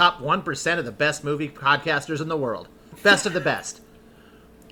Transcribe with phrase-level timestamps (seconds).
[0.00, 2.68] Top 1% of the best movie podcasters in the world.
[3.02, 3.82] Best of the best.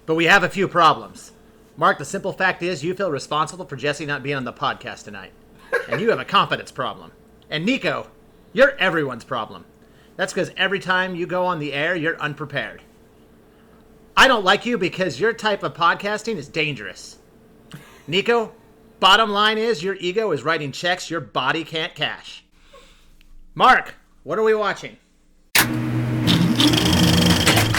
[0.06, 1.32] But we have a few problems.
[1.76, 5.04] Mark, the simple fact is you feel responsible for Jesse not being on the podcast
[5.04, 5.32] tonight.
[5.86, 7.12] And you have a confidence problem.
[7.50, 8.08] And Nico,
[8.54, 9.66] you're everyone's problem.
[10.16, 12.80] That's because every time you go on the air, you're unprepared.
[14.16, 17.18] I don't like you because your type of podcasting is dangerous.
[18.06, 18.54] Nico,
[18.98, 22.46] bottom line is your ego is writing checks your body can't cash.
[23.54, 24.96] Mark, what are we watching?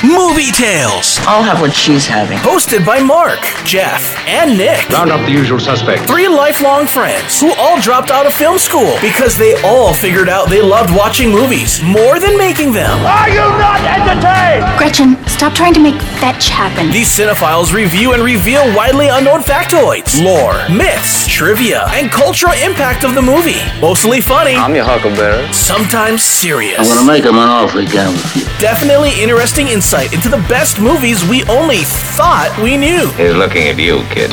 [0.09, 1.19] Movie Tales.
[1.29, 2.39] I'll have what she's having.
[2.39, 4.89] Hosted by Mark, Jeff, and Nick.
[4.89, 6.09] Round up the usual suspects.
[6.09, 10.49] Three lifelong friends who all dropped out of film school because they all figured out
[10.49, 12.97] they loved watching movies more than making them.
[13.05, 14.65] Are you not entertained?
[14.79, 16.89] Gretchen, stop trying to make fetch happen.
[16.89, 23.13] These cinephiles review and reveal widely unknown factoids, lore, myths, trivia, and cultural impact of
[23.13, 23.61] the movie.
[23.79, 25.53] Mostly funny, I'm your huckleberry.
[25.53, 26.79] sometimes serious.
[26.79, 28.43] I'm gonna make him an offer again with you.
[28.57, 33.07] Definitely interesting insight into the best movies we only thought we knew.
[33.11, 34.31] He's looking at you, kid.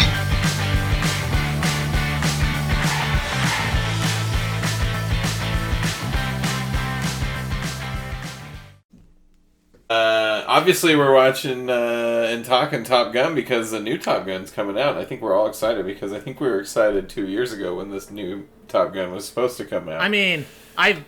[9.88, 14.78] Uh, obviously, we're watching uh, and talking Top Gun because the new Top Gun's coming
[14.78, 14.96] out.
[14.96, 17.90] I think we're all excited because I think we were excited two years ago when
[17.90, 20.00] this new Top Gun was supposed to come out.
[20.00, 20.44] I mean,
[20.76, 21.04] I've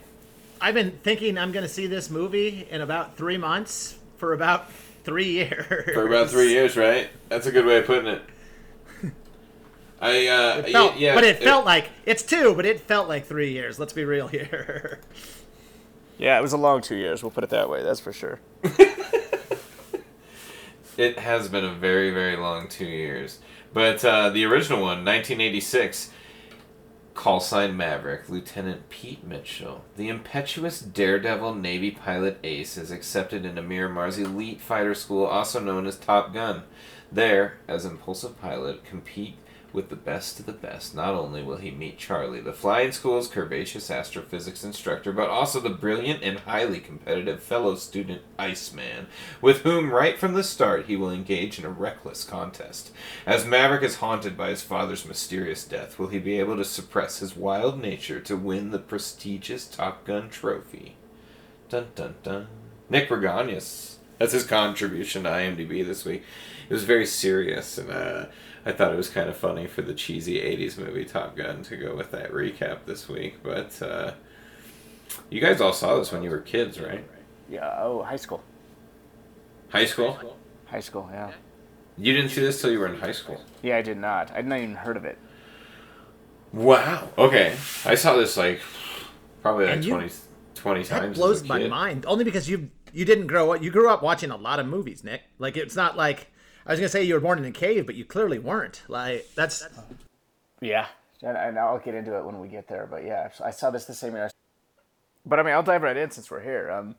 [0.60, 4.70] I've been thinking I'm going to see this movie in about three months for about
[5.04, 5.64] three years.
[5.94, 7.08] for about three years, right?
[7.28, 8.22] That's a good way of putting it.
[10.00, 13.08] I uh, It felt, y- yeah, but it, felt like it's two, but it felt
[13.08, 13.78] like three years.
[13.78, 15.00] Let's be real here.
[16.20, 17.22] Yeah, it was a long two years.
[17.22, 17.84] We'll put it that way.
[17.84, 18.40] That's for sure.
[20.96, 23.38] It has been a very, very long two years.
[23.72, 26.10] But uh, the original one, 1986,
[27.18, 33.60] call sign Maverick, Lieutenant Pete Mitchell, the impetuous daredevil Navy pilot ace, is accepted into
[33.60, 36.62] Miramar's elite fighter school, also known as Top Gun.
[37.10, 39.34] There, as impulsive pilot, compete
[39.72, 40.94] with the best of the best.
[40.94, 45.70] Not only will he meet Charlie, the flying school's curvaceous astrophysics instructor, but also the
[45.70, 49.06] brilliant and highly competitive fellow student Iceman,
[49.40, 52.92] with whom right from the start he will engage in a reckless contest.
[53.26, 57.18] As Maverick is haunted by his father's mysterious death, will he be able to suppress
[57.18, 60.96] his wild nature to win the prestigious Top Gun trophy?
[61.68, 62.48] Dun dun dun.
[62.88, 63.96] Nick Reganius.
[64.18, 66.24] That's his contribution to IMDb this week.
[66.68, 68.26] It was very serious, and uh,
[68.66, 71.76] I thought it was kind of funny for the cheesy 80s movie Top Gun to
[71.76, 73.42] go with that recap this week.
[73.42, 74.12] But uh,
[75.30, 77.04] you guys all saw this when you were kids, right?
[77.48, 77.74] Yeah.
[77.78, 78.42] Oh, high school.
[79.70, 80.36] High school?
[80.66, 81.08] High school.
[81.12, 81.30] Yeah.
[81.96, 83.40] You didn't see this till you were in high school.
[83.62, 84.30] Yeah, I did not.
[84.32, 85.18] I'd not even heard of it.
[86.52, 87.08] Wow.
[87.18, 87.56] Okay.
[87.84, 88.60] I saw this like
[89.42, 90.10] probably like And you- 20,
[90.54, 91.16] 20 that times.
[91.18, 92.06] blows as a my mind.
[92.06, 93.62] Only because you you didn't grow up.
[93.62, 95.22] You grew up watching a lot of movies, Nick.
[95.38, 96.28] Like it's not like
[96.68, 98.82] I was gonna say you were born in a cave, but you clearly weren't.
[98.88, 99.66] Like that's
[100.60, 100.86] Yeah.
[101.22, 102.86] And, and I'll get into it when we get there.
[102.88, 104.30] But yeah, I saw this the same year.
[105.24, 106.70] But I mean, I'll dive right in since we're here.
[106.70, 106.94] Um,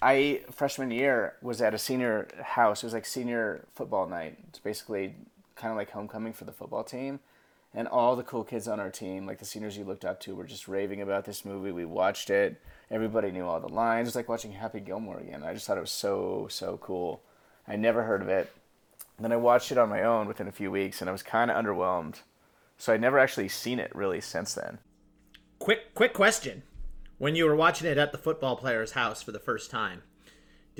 [0.00, 2.82] I freshman year was at a senior house.
[2.82, 4.38] It was like senior football night.
[4.48, 5.16] It's basically
[5.56, 7.18] kind of like homecoming for the football team.
[7.74, 10.34] And all the cool kids on our team, like the seniors you looked up to,
[10.34, 11.70] were just raving about this movie.
[11.70, 12.60] We watched it.
[12.90, 14.06] Everybody knew all the lines.
[14.06, 15.42] It was like watching Happy Gilmore again.
[15.42, 17.20] I just thought it was so so cool.
[17.68, 18.50] I never heard of it.
[19.20, 21.50] Then I watched it on my own within a few weeks, and I was kind
[21.50, 22.22] of underwhelmed.
[22.78, 24.78] So I'd never actually seen it really since then.
[25.58, 26.62] quick quick question.
[27.18, 30.02] When you were watching it at the football player's house for the first time,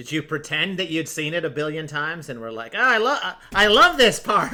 [0.00, 2.96] did you pretend that you'd seen it a billion times and were like, oh, I
[2.96, 4.50] love I love this part?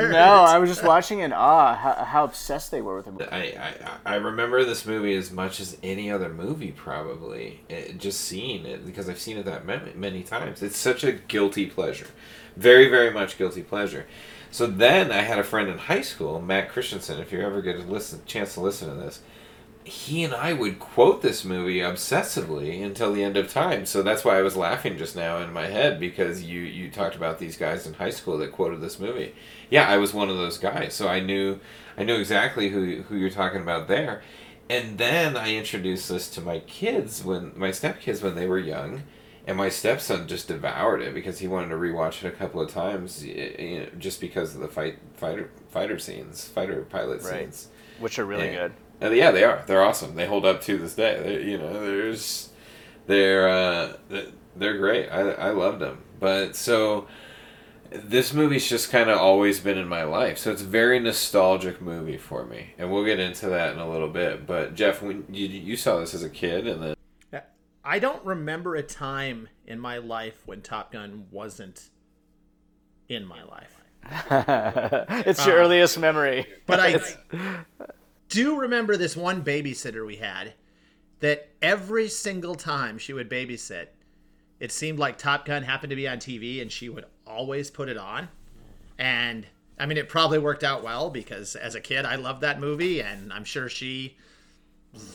[0.00, 3.28] No, I was just watching in awe how, how obsessed they were with it.
[3.30, 3.72] I,
[4.04, 7.60] I I remember this movie as much as any other movie, probably.
[7.68, 10.60] It, just seeing it because I've seen it that many, many times.
[10.60, 12.08] It's such a guilty pleasure,
[12.56, 14.08] very very much guilty pleasure.
[14.50, 17.20] So then I had a friend in high school, Matt Christensen.
[17.20, 19.20] If you ever get a listen, chance to listen to this,
[19.84, 23.86] he and I would quote this movie obsessively until the end of time.
[23.86, 27.16] So that's why I was laughing just now in my head because you you talked
[27.16, 29.34] about these guys in high school that quoted this movie.
[29.70, 30.94] Yeah, I was one of those guys.
[30.94, 31.60] So I knew
[31.96, 34.22] I knew exactly who who you're talking about there.
[34.68, 39.02] And then I introduced this to my kids when my stepkids when they were young.
[39.46, 42.70] And my stepson just devoured it because he wanted to rewatch it a couple of
[42.70, 47.40] times, you know, just because of the fight fighter fighter scenes, fighter pilot Right.
[47.40, 47.68] scenes.
[47.98, 48.68] Which are really Yeah.
[48.68, 48.72] good.
[49.02, 49.64] Uh, yeah, they are.
[49.66, 50.14] They're awesome.
[50.14, 51.20] They hold up to this day.
[51.22, 52.50] They, you know, there's,
[53.06, 53.92] they're, uh,
[54.56, 55.08] they're great.
[55.08, 56.02] I, I loved them.
[56.18, 57.06] But so,
[57.90, 60.38] this movie's just kind of always been in my life.
[60.38, 63.90] So it's a very nostalgic movie for me, and we'll get into that in a
[63.90, 64.46] little bit.
[64.46, 66.94] But Jeff, when you you saw this as a kid, and then
[67.84, 71.88] I don't remember a time in my life when Top Gun wasn't
[73.08, 73.76] in my life.
[75.26, 76.46] it's your earliest memory.
[76.66, 77.00] But I
[78.30, 80.54] do remember this one babysitter we had
[81.18, 83.88] that every single time she would babysit,
[84.58, 87.88] it seemed like Top Gun happened to be on TV and she would always put
[87.88, 88.28] it on.
[88.98, 89.46] And
[89.78, 93.00] I mean, it probably worked out well because as a kid, I loved that movie,
[93.00, 94.16] and I'm sure she,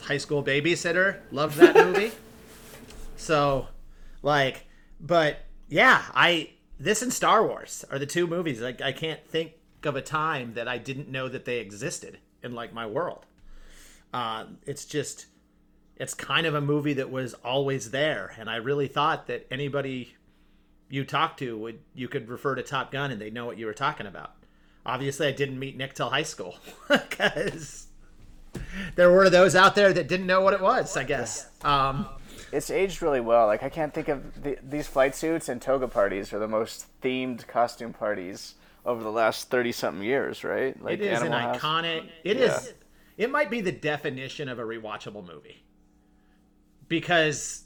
[0.02, 2.12] high school babysitter, loved that movie.
[3.16, 3.68] so,
[4.24, 4.66] like,
[5.00, 5.38] but
[5.70, 8.60] yeah, I this and Star Wars are the two movies.
[8.60, 9.54] Like, I can't think
[9.84, 13.26] of a time that I didn't know that they existed in like my world.
[14.14, 15.26] Uh, it's just,
[15.98, 20.16] it's kind of a movie that was always there, and I really thought that anybody
[20.88, 23.66] you talk to would you could refer to Top Gun and they'd know what you
[23.66, 24.34] were talking about.
[24.86, 26.58] Obviously, I didn't meet Nick till high school
[26.90, 27.88] because
[28.96, 30.96] there were those out there that didn't know what it was.
[30.96, 31.50] I guess.
[31.64, 32.08] Um,
[32.52, 33.48] It's aged really well.
[33.48, 36.86] Like I can't think of the, these flight suits and toga parties are the most
[37.02, 38.54] themed costume parties
[38.86, 40.80] over the last thirty something years, right?
[40.82, 41.58] Like it is an House.
[41.58, 42.08] iconic.
[42.24, 42.74] It is.
[43.18, 45.64] It might be the definition of a rewatchable movie
[46.88, 47.64] because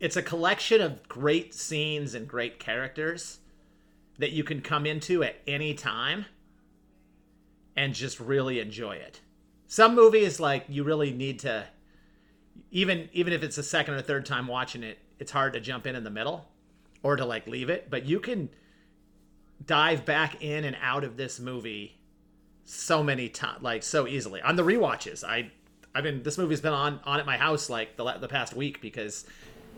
[0.00, 3.40] it's a collection of great scenes and great characters
[4.18, 6.26] that you can come into at any time
[7.76, 9.20] and just really enjoy it.
[9.66, 11.66] Some movies like you really need to
[12.70, 15.86] even even if it's a second or third time watching it, it's hard to jump
[15.86, 16.48] in in the middle
[17.02, 18.48] or to like leave it, but you can
[19.64, 21.98] dive back in and out of this movie
[22.64, 24.40] so many times like so easily.
[24.42, 25.50] On the rewatches, I
[25.94, 28.80] I mean, this movie's been on on at my house like the the past week
[28.80, 29.24] because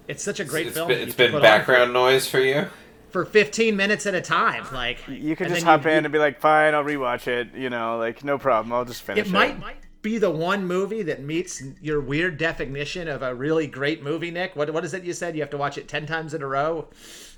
[0.09, 0.89] it's such a great It's film.
[0.89, 2.67] been, that it's you can been put on background noise for you.
[3.11, 4.67] for 15 minutes at a time.
[4.73, 7.71] Like You can just then hop in and be like, "Fine, I'll rewatch it." You
[7.71, 8.73] know, like no problem.
[8.73, 9.33] I'll just finish it it.
[9.33, 9.57] might
[10.03, 14.57] be the one movie that meets your weird definition of a really great movie, Nick.
[14.57, 15.35] What what is it you said?
[15.35, 16.89] You have to watch it 10 times in a row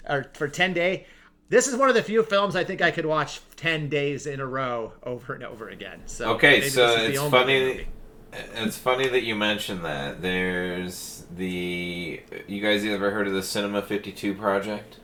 [0.09, 1.07] or for 10 day.
[1.53, 4.41] This is one of the few films I think I could watch 10 days in
[4.41, 6.01] a row over and over again.
[6.07, 7.87] So Okay, so this is the it's funny.
[8.55, 10.23] It's funny that you mentioned that.
[10.23, 12.23] There's the.
[12.49, 14.97] You guys ever heard of the Cinema 52 project?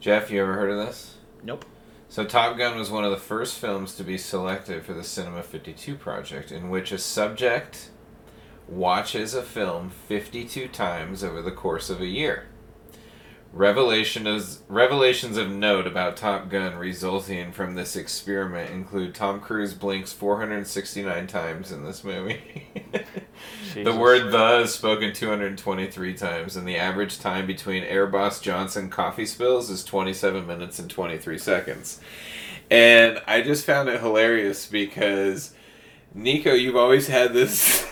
[0.00, 1.14] Jeff, you ever heard of this?
[1.44, 1.64] Nope.
[2.08, 5.44] So Top Gun was one of the first films to be selected for the Cinema
[5.44, 7.90] 52 project, in which a subject
[8.66, 12.48] watches a film 52 times over the course of a year.
[13.54, 19.74] Revelation is, revelations of note about Top Gun resulting from this experiment include Tom Cruise
[19.74, 22.66] blinks 469 times in this movie.
[23.74, 28.90] the word the is spoken 223 times, and the average time between Air Boss Johnson
[28.90, 32.00] coffee spills is 27 minutes and 23 seconds.
[32.72, 35.54] And I just found it hilarious because
[36.12, 37.83] Nico, you've always had this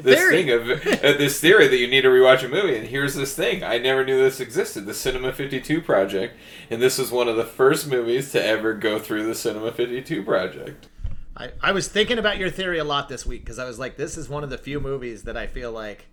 [0.00, 0.42] this Theory.
[0.44, 3.34] thing of uh, this theory that you need to rewatch a movie, and here's this
[3.34, 3.62] thing.
[3.62, 6.36] I never knew this existed, the Cinema 52 project,
[6.70, 10.22] and this was one of the first movies to ever go through the Cinema 52
[10.22, 10.88] project.
[11.36, 13.96] I, I was thinking about your theory a lot this week because I was like,
[13.96, 16.06] this is one of the few movies that I feel like,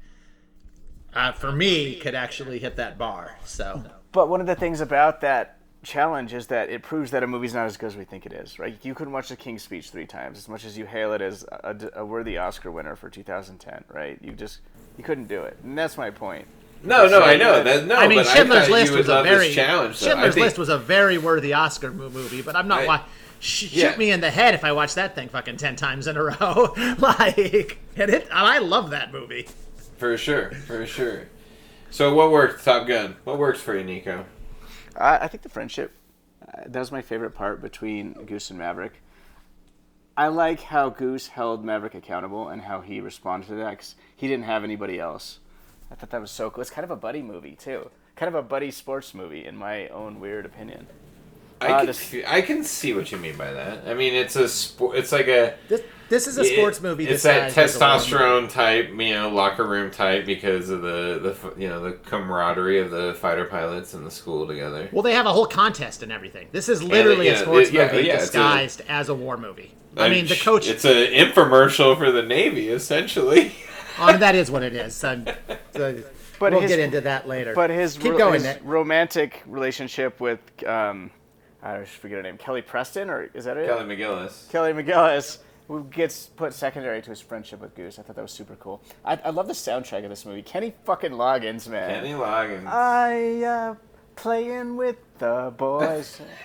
[1.13, 3.37] uh, for me, could actually hit that bar.
[3.45, 7.27] So But one of the things about that challenge is that it proves that a
[7.27, 8.77] movie's not as good as we think it is, right?
[8.83, 11.43] You couldn't watch The King's Speech three times as much as you hail it as
[11.49, 14.17] a, a worthy Oscar winner for 2010, right?
[14.21, 14.59] You just
[14.97, 16.45] you couldn't do it, and that's my point.
[16.83, 17.63] No, no, So, I know yeah.
[17.63, 17.85] that.
[17.87, 19.99] No, I mean, but Schindler's I List was a very challenge.
[19.99, 20.07] though.
[20.07, 23.01] Schindler's think- List was a very worthy Oscar movie, but I'm not I- wa-
[23.39, 23.89] sh- Yeah.
[23.89, 26.23] shoot me in the head if I watch that thing fucking ten times in a
[26.23, 26.73] row.
[26.99, 29.47] like, and it, and I love that movie.
[29.97, 31.23] for sure, for sure.
[31.89, 33.15] So, what worked, Top Gun?
[33.23, 34.25] What works for you, Nico?
[34.97, 35.91] I, I think the friendship
[36.47, 39.01] uh, that was my favorite part between Goose and Maverick.
[40.17, 44.27] I like how Goose held Maverick accountable and how he responded to that 'cause he
[44.27, 45.39] didn't have anybody else.
[45.91, 46.61] I thought that was so cool.
[46.61, 49.87] It's kind of a buddy movie too, kind of a buddy sports movie in my
[49.89, 50.87] own weird opinion.
[51.61, 53.83] I Uh, can this- see, I can see what you mean by that.
[53.87, 54.97] I mean, it's a sport.
[54.97, 57.07] It's like a This this is a sports movie.
[57.07, 61.19] It's that a testosterone type, you know, locker room type because of the
[61.53, 64.89] the you know the camaraderie of the fighter pilots and the school together.
[64.91, 66.47] Well, they have a whole contest and everything.
[66.51, 69.37] This is literally yeah, a sports yeah, movie yeah, it's a- disguised as a war
[69.37, 69.71] movie.
[69.97, 70.67] I I'm mean, the sh- coach.
[70.67, 73.53] It's an infomercial for the Navy, essentially.
[73.97, 74.93] oh, that is what it is.
[74.93, 75.23] So,
[75.73, 76.03] so
[76.37, 77.53] But we'll his- get into that later.
[77.55, 81.11] But his, keep going, his romantic relationship with um,
[81.65, 83.67] I just forget her name, Kelly Preston, or is that it?
[83.67, 84.47] Kelly McGillis.
[84.51, 87.97] Kelly McGillis, who gets put secondary to his friendship with Goose.
[87.97, 88.83] I thought that was super cool.
[89.03, 90.43] I, I love the soundtrack of this movie.
[90.43, 91.89] Kenny fucking Loggins, man.
[91.89, 92.67] Kenny Loggins.
[92.67, 93.75] I uh,
[94.15, 96.21] playing with the boys.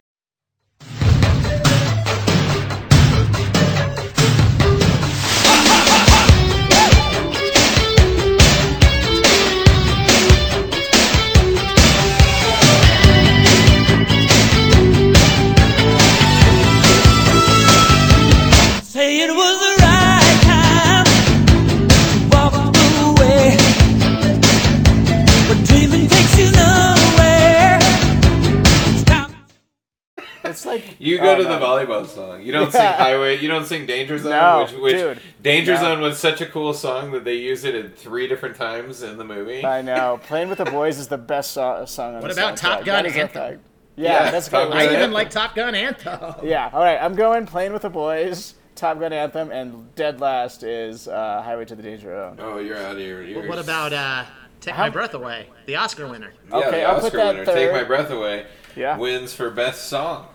[30.98, 32.42] You go Oh, to the volleyball song.
[32.42, 33.38] You don't sing Highway.
[33.38, 35.20] You don't sing Danger Zone, No, which, which dude.
[35.42, 35.80] Danger No.
[35.80, 39.16] Zone was such a cool song that they use it in three different times in
[39.18, 39.64] the movie.
[39.64, 40.20] I know.
[40.24, 42.60] Playing with the Boys is the best so- song on What the about soundtrack.
[42.60, 43.60] Top Gun That is Anthem?
[43.96, 44.68] Yeah, Yeah, that's Top good.
[44.70, 44.96] Gun I Anthem.
[45.00, 46.34] even like Top Gun Anthem.
[46.42, 46.98] Yeah, all right.
[47.00, 51.64] I'm going Playing with the Boys, Top Gun Anthem, and dead last is uh, Highway
[51.66, 52.38] to the Danger Zone.
[52.40, 53.22] Oh, you're out of here.
[53.22, 54.24] You're, What about uh,
[54.60, 56.32] Take How- My Breath Away, the Oscar winner?
[56.50, 57.72] yeah, Okay, the I'll Oscar put that winner, Take.
[57.72, 58.96] My Breath Away, Yeah.
[58.98, 60.28] wins for best song.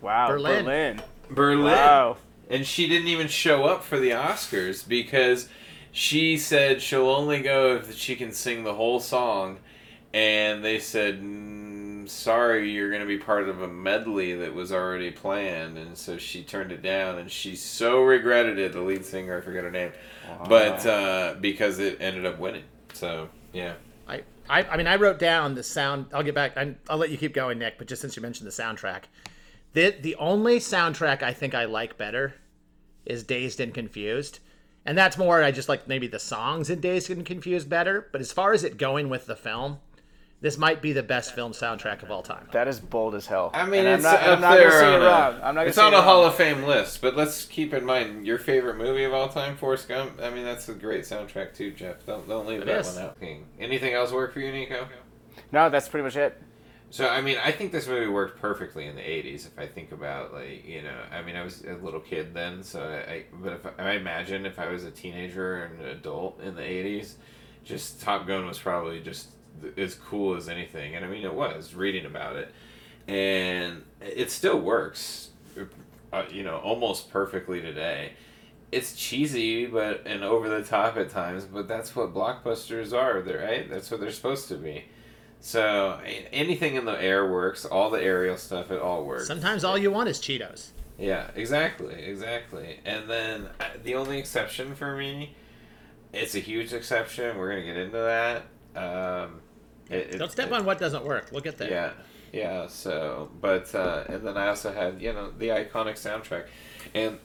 [0.00, 0.64] Wow, Berlin.
[0.64, 1.02] Berlin.
[1.30, 1.64] Berlin.
[1.64, 2.16] Wow.
[2.50, 5.48] And she didn't even show up for the Oscars because
[5.92, 9.58] she said she'll only go if she can sing the whole song.
[10.14, 14.72] And they said, mm, sorry, you're going to be part of a medley that was
[14.72, 15.76] already planned.
[15.76, 17.18] And so she turned it down.
[17.18, 19.92] And she so regretted it, the lead singer, I forget her name.
[20.48, 22.64] But uh, because it ended up winning.
[22.94, 23.74] So, yeah.
[24.08, 26.06] I, I, I mean, I wrote down the sound.
[26.12, 26.56] I'll get back.
[26.56, 27.76] i I'll let you keep going, Nick.
[27.76, 29.02] But just since you mentioned the soundtrack,
[29.72, 32.34] the the only soundtrack I think I like better
[33.04, 34.40] is Dazed and Confused,
[34.84, 35.42] and that's more.
[35.42, 38.08] I just like maybe the songs in Dazed and Confused better.
[38.12, 39.78] But as far as it going with the film,
[40.40, 42.48] this might be the best film soundtrack of all time.
[42.52, 43.50] That is bold as hell.
[43.54, 45.40] I mean, And it's I'm not, I'm not there gonna say on it wrong.
[45.42, 48.26] I'm not it's on it a Hall of Fame list, but let's keep in mind
[48.26, 50.20] your favorite movie of all time, Forrest Gump.
[50.22, 52.04] I mean, that's a great soundtrack too, Jeff.
[52.06, 52.94] Don't don't leave It that is.
[52.94, 53.16] one out.
[53.58, 54.86] Anything else work for you, Nico?
[55.50, 56.40] No, that's pretty much it.
[56.90, 59.46] So I mean, I think this movie worked perfectly in the '80s.
[59.46, 62.62] If I think about like you know, I mean, I was a little kid then,
[62.62, 63.12] so I.
[63.12, 66.62] I but if I, imagine if I was a teenager and an adult in the
[66.62, 67.14] '80s,
[67.64, 69.28] just Top Gun was probably just
[69.76, 72.54] as cool as anything, and I mean, it was reading about it,
[73.06, 75.30] and it still works,
[76.12, 78.12] uh, you know, almost perfectly today.
[78.72, 83.68] It's cheesy, but and over the top at times, but that's what blockbusters are, right?
[83.68, 84.84] That's what they're supposed to be.
[85.40, 86.00] So
[86.32, 87.64] anything in the air works.
[87.64, 89.26] All the aerial stuff, it all works.
[89.26, 90.70] Sometimes all you want is Cheetos.
[90.98, 92.80] Yeah, exactly, exactly.
[92.84, 95.36] And then uh, the only exception for me,
[96.12, 97.38] it's a huge exception.
[97.38, 98.42] We're gonna get into that.
[98.74, 99.40] Um,
[99.88, 101.30] it, it- Don't step it- on what doesn't work.
[101.30, 101.70] Look at that.
[101.70, 101.92] Yeah,
[102.32, 102.66] yeah.
[102.66, 106.46] So, but uh, and then I also had you know the iconic soundtrack,
[106.94, 107.18] and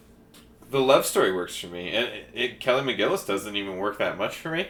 [0.70, 1.90] the love story works for me.
[1.90, 4.68] And it, it, Kelly McGillis doesn't even work that much for me,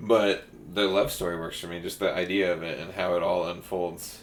[0.00, 1.80] but the love story works for me.
[1.80, 4.20] Just the idea of it and how it all unfolds.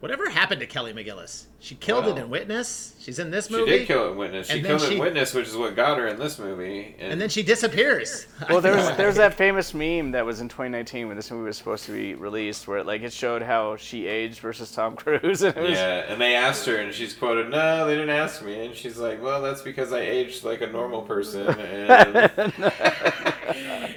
[0.00, 1.44] Whatever happened to Kelly McGillis?
[1.60, 2.94] She killed it in Witness.
[3.00, 3.70] She's in this movie.
[3.70, 4.46] She did kill it in Witness.
[4.46, 6.94] She And killed it in Witness, which is what got her in this movie.
[6.98, 8.26] And, and then she disappears.
[8.48, 11.84] Well, there's there's that famous meme that was in 2019 when this movie was supposed
[11.84, 15.54] to be released, where it, like it showed how she aged versus Tom Cruise, and
[15.54, 18.64] it was Yeah, and they asked her, and she's quoted, "No, they didn't ask me."
[18.64, 22.32] And she's like, "Well, that's because I aged like a normal person, and,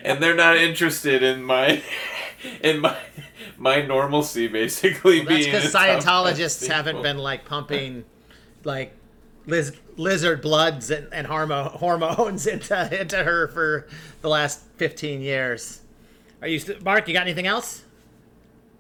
[0.04, 1.82] and they're not interested in my
[2.62, 2.98] in my
[3.64, 8.04] my normalcy, basically Well, that's because Scientologists haven't people." been like pumping
[8.64, 8.94] like
[9.48, 13.88] liz- lizard bloods and, and hormo- hormones into into her for
[14.22, 15.82] the last 15 years.
[16.42, 17.08] Are you st- Mark?
[17.08, 17.84] You got anything else?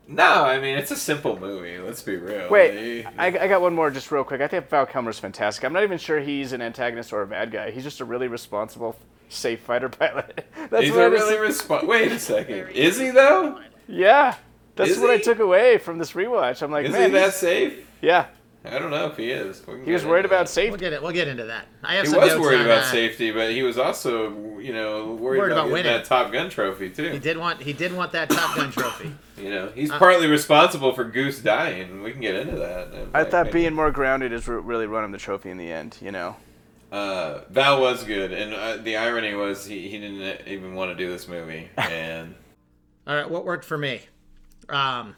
[0.06, 1.80] No, I mean it's a simple movie.
[1.80, 2.50] Let's be real.
[2.50, 4.42] Wait, I, I got one more just real quick.
[4.42, 5.64] I think Val Kilmer's fantastic.
[5.64, 7.72] I'm not even sure he's an antagonist or a bad guy.
[7.72, 8.98] He's just a really responsible,
[9.30, 10.46] safe fighter pilot.
[10.70, 13.62] That's he's what I a just- really resp- Wait a second, is he though?
[13.88, 14.36] yeah.
[14.76, 16.62] That's Is what I took away from this rewatch.
[16.62, 17.86] I'm like, Is man, he that safe?
[18.02, 18.28] yeah.
[18.66, 19.62] I don't know if he is.
[19.68, 20.56] We can He was worried about that.
[20.56, 20.80] We'll safety.
[20.80, 21.02] get it.
[21.04, 21.66] We'll get into that.
[21.84, 24.72] I have He some was worried on, about uh, safety, but he was also, you
[24.72, 25.92] know, worried, Worried about, about winning.
[25.92, 27.10] that Top Gun trophy too.
[27.12, 27.62] He did want.
[27.62, 29.14] He did want that Top Gun trophy.
[29.36, 32.04] You know, he's Uh, partly responsible for Goose dying.
[32.04, 32.94] We can get into that.
[32.94, 33.52] in I my thought opinion.
[33.52, 35.98] being more grounded is what really won him the trophy in the end.
[36.02, 36.36] You know.
[36.92, 40.96] uh, Val was good, and uh, the irony was he, he didn't even want to
[40.96, 42.36] do this movie, and
[43.08, 44.02] All right, what worked for me?
[44.70, 45.16] Um,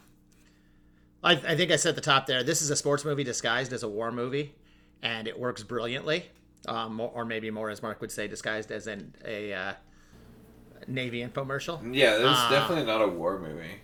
[1.22, 2.42] I, I think I said at the top there.
[2.42, 4.54] This is a sports movie disguised as a war movie,
[5.02, 6.26] and it works brilliantly.
[6.68, 9.72] Um, or maybe more, as Mark would say, disguised as an, a uh,
[10.88, 11.80] Navy infomercial.
[11.94, 12.50] yeah, it was Ah.
[12.50, 13.80] definitely not a war movie.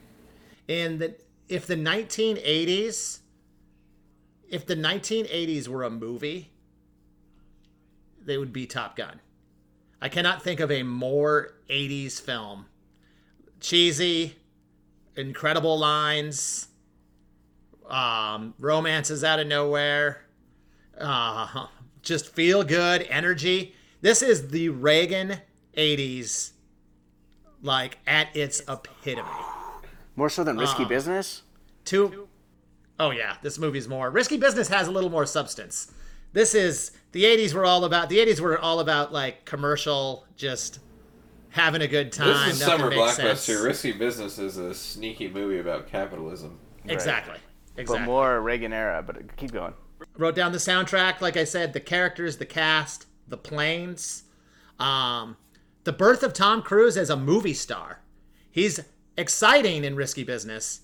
[0.68, 1.14] And the
[1.48, 3.20] if the 1980s,
[4.48, 6.50] if the 1980s were a movie,
[8.24, 9.20] they would be Top Gun.
[10.00, 12.66] I cannot think of a more 80s film.
[13.60, 14.36] Cheesy,
[15.16, 16.68] incredible lines,
[17.88, 20.24] um, romances out of nowhere,
[20.98, 21.66] uh,
[22.02, 23.74] just feel good energy.
[24.00, 25.38] This is the Reagan
[25.76, 26.52] 80s,
[27.62, 29.28] like at its epitome.
[30.16, 31.42] More so than risky business.
[31.84, 32.28] Two.
[33.00, 34.36] Oh yeah, this movie's more risky.
[34.36, 35.92] Business has a little more substance.
[36.32, 38.08] This is the '80s were all about.
[38.08, 40.80] The '80s were all about like commercial, just
[41.52, 42.48] having a good time.
[42.48, 43.36] This is summer blockbuster.
[43.36, 43.48] sense.
[43.62, 46.58] Risky Business is a sneaky movie about capitalism.
[46.86, 47.36] Exactly.
[47.74, 48.06] But Exactly.
[48.06, 49.02] more Reagan era.
[49.06, 49.74] But keep going.
[50.18, 51.20] Wrote down the soundtrack.
[51.20, 54.24] Like I said, the characters, the cast, the planes,
[54.78, 55.36] um,
[55.84, 58.00] the birth of Tom Cruise as a movie star.
[58.50, 58.80] He's
[59.16, 60.80] exciting in Risky Business,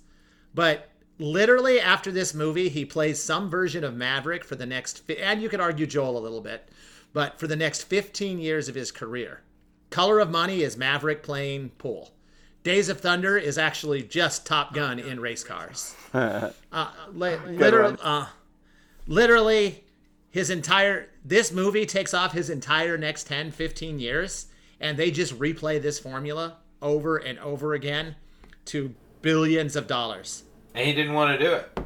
[0.54, 5.18] but literally after this movie, he plays some version of Maverick for the next, fi-
[5.18, 6.68] and you could argue Joel a little bit,
[7.12, 9.42] but for the next 15 years of his career.
[9.90, 12.12] Color of Money is Maverick playing pool.
[12.62, 15.94] Days of Thunder is actually just Top Gun in race cars.
[16.14, 18.26] Uh, li- literally, uh,
[19.06, 19.84] literally,
[20.30, 24.46] his entire this movie takes off his entire next 10, 15 years,
[24.80, 28.16] and they just replay this formula over and over again
[28.66, 30.44] to billions of dollars.
[30.74, 31.78] And he didn't want to do it.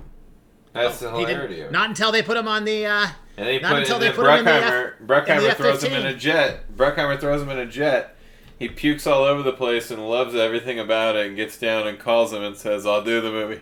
[0.72, 1.72] That's the Oh, hilarity of it.
[1.72, 2.86] not until they put him on the.
[2.86, 5.84] Uh, and they not put, until they put him in the F- Bruckheimer the throws
[5.84, 6.74] him in a jet.
[6.76, 8.16] Bruckheimer throws him in a jet.
[8.58, 11.98] He pukes all over the place and loves everything about it and gets down and
[11.98, 13.60] calls him and says, I'll do the movie.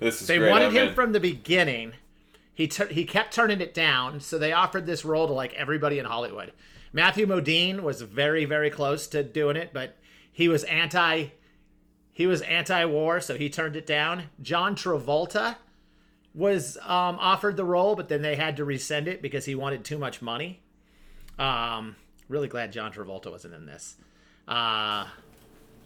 [0.00, 0.50] This is They great.
[0.50, 1.94] wanted I'm him in." from the beginning.
[2.52, 5.98] He tur- he kept turning it down, so they offered this role to like everybody
[5.98, 6.52] in Hollywood.
[6.92, 9.96] Matthew Modine was very very close to doing it, but
[10.30, 11.28] he was anti
[12.12, 14.24] he was anti-war, so he turned it down.
[14.40, 15.56] John Travolta
[16.34, 19.84] was um, offered the role, but then they had to rescind it because he wanted
[19.84, 20.60] too much money.
[21.38, 21.96] Um,
[22.28, 23.96] really glad John Travolta wasn't in this.
[24.48, 25.06] Uh,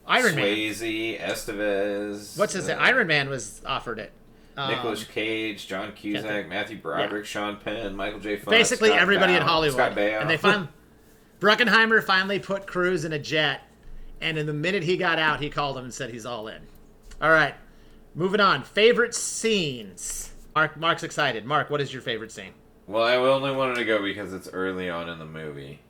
[0.07, 0.45] Iron Man.
[0.47, 2.39] Swayze, Estevez.
[2.39, 2.79] What's his name?
[2.79, 4.13] uh, Iron Man was offered it.
[4.57, 8.37] Um, Nicolas Cage, John Cusack, Matthew Broderick, Sean Penn, Michael J.
[8.37, 8.49] Fox.
[8.49, 9.77] basically Scott everybody in Hollywood.
[9.77, 10.21] Scott Baio.
[10.21, 10.69] And they finally,
[11.41, 13.61] Bruckenheimer finally put Cruise in a jet,
[14.21, 16.61] and in the minute he got out, he called him and said he's all in.
[17.23, 17.55] All right,
[18.17, 18.65] moving on.
[18.65, 20.33] Favorite scenes.
[20.55, 21.45] Mark, Mark's excited.
[21.45, 22.53] Mark, what is your favorite scene?
[22.87, 25.81] Well, I only wanted to go because it's early on in the movie.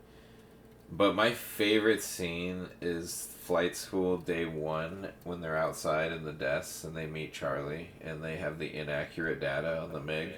[0.90, 6.84] But my favorite scene is flight school day one when they're outside in the desks
[6.84, 10.32] and they meet Charlie and they have the inaccurate data on the MiG.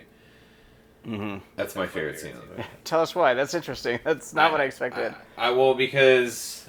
[1.06, 1.38] Mm-hmm.
[1.56, 2.64] That's my favorite scene of the movie.
[2.84, 3.34] Tell us why.
[3.34, 3.98] That's interesting.
[4.04, 5.14] That's not what I expected.
[5.36, 6.59] I, I will because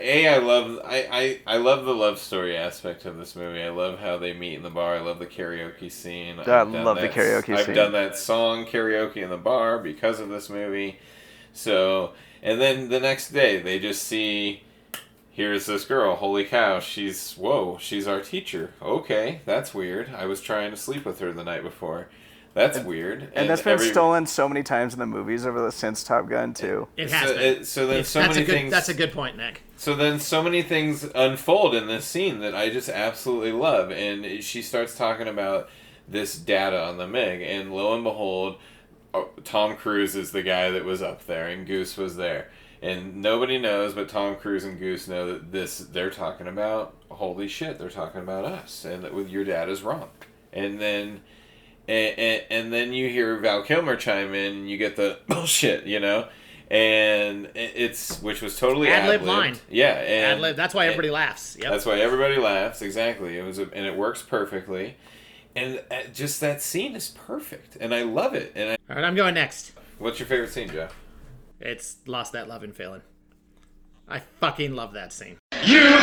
[0.00, 3.62] a I love I, I I love the love story aspect of this movie.
[3.62, 4.96] I love how they meet in the bar.
[4.96, 6.38] I love the karaoke scene.
[6.38, 7.74] I've I done love the that- karaoke I've scene.
[7.74, 10.98] done that song karaoke in the bar because of this movie.
[11.52, 14.62] So and then the next day they just see.
[15.30, 16.14] Here's this girl.
[16.14, 16.78] Holy cow!
[16.78, 17.76] She's whoa.
[17.80, 18.72] She's our teacher.
[18.80, 20.10] Okay, that's weird.
[20.14, 22.06] I was trying to sleep with her the night before.
[22.54, 23.32] That's weird.
[23.34, 26.28] and that's been every- stolen so many times in the movies over the since Top
[26.28, 26.86] Gun too.
[26.96, 27.42] It has So, been.
[27.42, 28.52] it, so then so that's many a good.
[28.52, 28.70] things.
[28.70, 29.62] That's a good point, Nick.
[29.76, 34.42] So then, so many things unfold in this scene that I just absolutely love, and
[34.42, 35.68] she starts talking about
[36.06, 38.56] this data on the Mig, and lo and behold,
[39.12, 42.50] uh, Tom Cruise is the guy that was up there, and Goose was there,
[42.82, 46.94] and nobody knows, but Tom Cruise and Goose know that this they're talking about.
[47.10, 50.10] Holy shit, they're talking about us, and that with your is wrong,
[50.52, 51.20] and then.
[51.86, 55.84] And, and, and then you hear Val Kilmer chime in, and you get the bullshit,
[55.84, 56.28] you know,
[56.74, 59.24] and it's which was totally Ad-lib ad-libbed.
[59.38, 59.56] line.
[59.70, 60.56] Yeah, and Ad lib.
[60.56, 61.56] That's why everybody laughs.
[61.60, 61.70] Yep.
[61.70, 62.82] That's why everybody laughs.
[62.82, 63.38] Exactly.
[63.38, 64.96] It was, a, and it works perfectly,
[65.54, 68.52] and uh, just that scene is perfect, and I love it.
[68.56, 69.72] And I, All right, I'm going next.
[69.98, 70.94] what's your favorite scene, Jeff?
[71.60, 73.02] It's lost that love and feeling.
[74.08, 75.38] I fucking love that scene.
[75.62, 75.94] Super,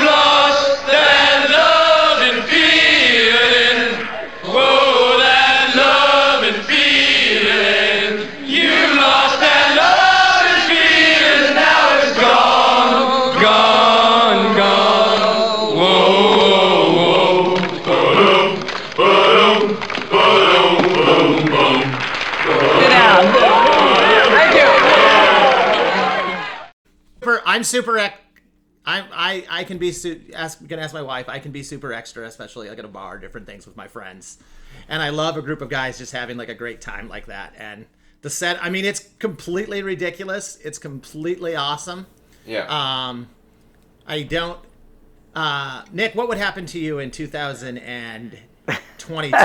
[27.52, 27.98] I'm super.
[27.98, 28.18] Ex-
[28.86, 31.28] I I I can be su- ask gonna ask my wife.
[31.28, 34.38] I can be super extra, especially like at a bar, different things with my friends,
[34.88, 37.54] and I love a group of guys just having like a great time like that.
[37.58, 37.88] And
[38.22, 40.58] the set, I mean, it's completely ridiculous.
[40.64, 42.08] It's completely awesome.
[42.46, 42.68] Yeah.
[42.70, 43.28] Um,
[44.08, 44.60] I don't.
[45.36, 48.40] Uh, Nick, what would happen to you in 2022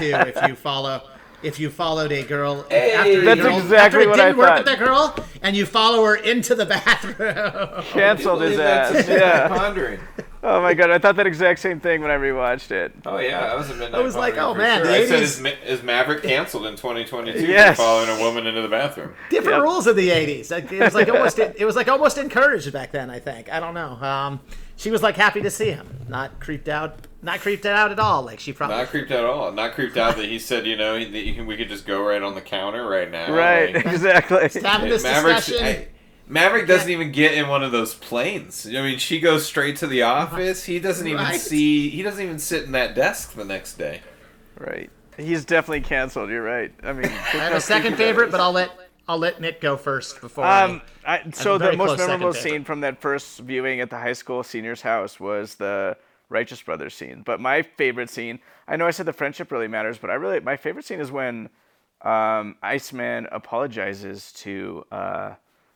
[0.00, 1.02] if you follow
[1.42, 4.38] if you followed a girl after a That's girl, exactly after it what I didn't
[4.38, 4.64] work thought.
[4.64, 7.82] with the girl and you follow her into the bathroom?
[7.92, 9.08] Canceled his That's ass.
[9.08, 9.48] Yeah.
[9.48, 10.00] Pondering.
[10.42, 12.92] Oh my god, I thought that exact same thing when I rewatched it.
[13.04, 14.00] Oh yeah, that was a midnight.
[14.00, 14.86] I was like, oh, man, sure.
[14.86, 17.76] the I said 80s is, Ma- is Maverick canceled in 2022 Yes.
[17.76, 19.12] for following a woman into the bathroom?
[19.28, 19.62] Different Yep.
[19.64, 20.52] rules of the 80s.
[20.52, 23.10] Like, It was like almost it was like almost encouraged back then.
[23.10, 23.92] I think I don't know.
[24.00, 24.40] Um,
[24.76, 28.22] she was like happy to see him, not creeped out, not creeped out at all.
[28.22, 29.52] Like she probably Not creeped out at all.
[29.52, 32.00] Not creeped out that he said, you know, that you can, we could just go
[32.02, 33.30] right on the counter right now.
[33.34, 34.48] Right, Like, exactly.
[34.62, 35.66] having this Maverick's- discussion.
[35.66, 35.88] I-
[36.28, 38.66] Maverick doesn't even get in one of those planes.
[38.66, 40.64] I mean, she goes straight to the office.
[40.64, 41.40] He doesn't even Right.
[41.40, 41.88] see.
[41.88, 44.00] He doesn't even sit in that desk the next day.
[44.58, 44.90] Right.
[45.16, 46.30] He's definitely canceled.
[46.30, 46.72] You're right.
[46.82, 48.70] I mean, I have a second favorite, but I'll let
[49.08, 50.44] I'll let Nick go first before.
[50.44, 53.96] Um, I, I, so a the most memorable scene from that first viewing at the
[53.98, 55.96] high school senior's house was the
[56.28, 57.22] Righteous Brothers scene.
[57.24, 60.40] But my favorite scene, I know I said the friendship really matters, but I really
[60.40, 61.48] my favorite scene is when
[62.02, 65.34] um, Iceman apologizes to uh,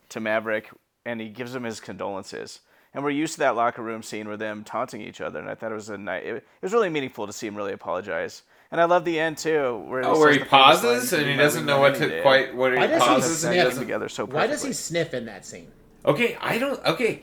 [0.09, 0.69] to Maverick
[1.05, 2.59] and he gives him his condolences.
[2.93, 5.55] And we're used to that locker room scene with them taunting each other, and I
[5.55, 6.25] thought it was a night.
[6.25, 8.43] It, it was really meaningful to see him really apologize.
[8.69, 11.79] And I love the end too, where Oh, where he pauses and he doesn't know
[11.79, 12.53] what to day." quite.
[12.53, 13.63] What Why he does he and sniff?
[13.63, 13.81] doesn't.
[13.83, 15.71] together so why does he sniff in that scene?
[16.05, 16.83] Okay, I don't.
[16.85, 17.21] Okay,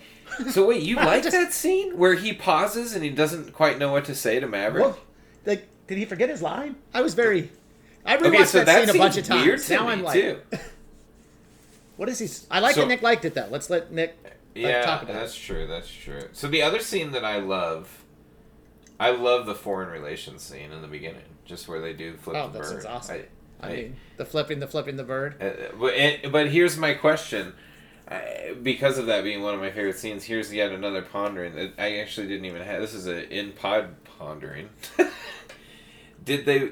[0.50, 4.04] so wait, you like that scene where he pauses and he doesn't quite know what
[4.06, 4.84] to say to Maverick?
[4.84, 4.98] Well,
[5.46, 6.76] like, did he forget his line?
[6.94, 7.50] I was very.
[8.04, 9.68] I rewatched okay, so that, that scene a bunch of times.
[9.70, 10.40] now I'm like, too.
[11.96, 12.28] what is he?
[12.50, 13.48] I like So- that Nick liked it though.
[13.50, 14.16] Let's let Nick
[14.54, 15.18] yeah, talk about it.
[15.18, 15.40] that's it.
[15.40, 15.66] true.
[15.66, 16.28] That's true.
[16.32, 18.04] So the other scene that I love,
[18.98, 22.36] I love the foreign relations scene in the beginning, just where they do the flip
[22.36, 22.66] Oh, the bird.
[22.68, 23.22] sounds awesome.
[23.60, 25.40] I, I mean, the flipping, the flipping, the bird.
[25.42, 27.54] Uh, but, and, but here's my question.
[28.10, 31.72] I, because of that being one of my favorite scenes, here's yet another pondering that
[31.78, 32.80] I actually didn't even have.
[32.80, 34.70] This is a in pod pondering.
[36.24, 36.70] did they?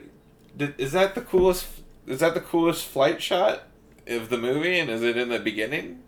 [0.57, 1.67] Did, is that the coolest?
[2.07, 3.65] Is that the coolest flight shot
[4.07, 4.79] of the movie?
[4.79, 6.03] And is it in the beginning?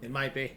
[0.00, 0.52] It might be.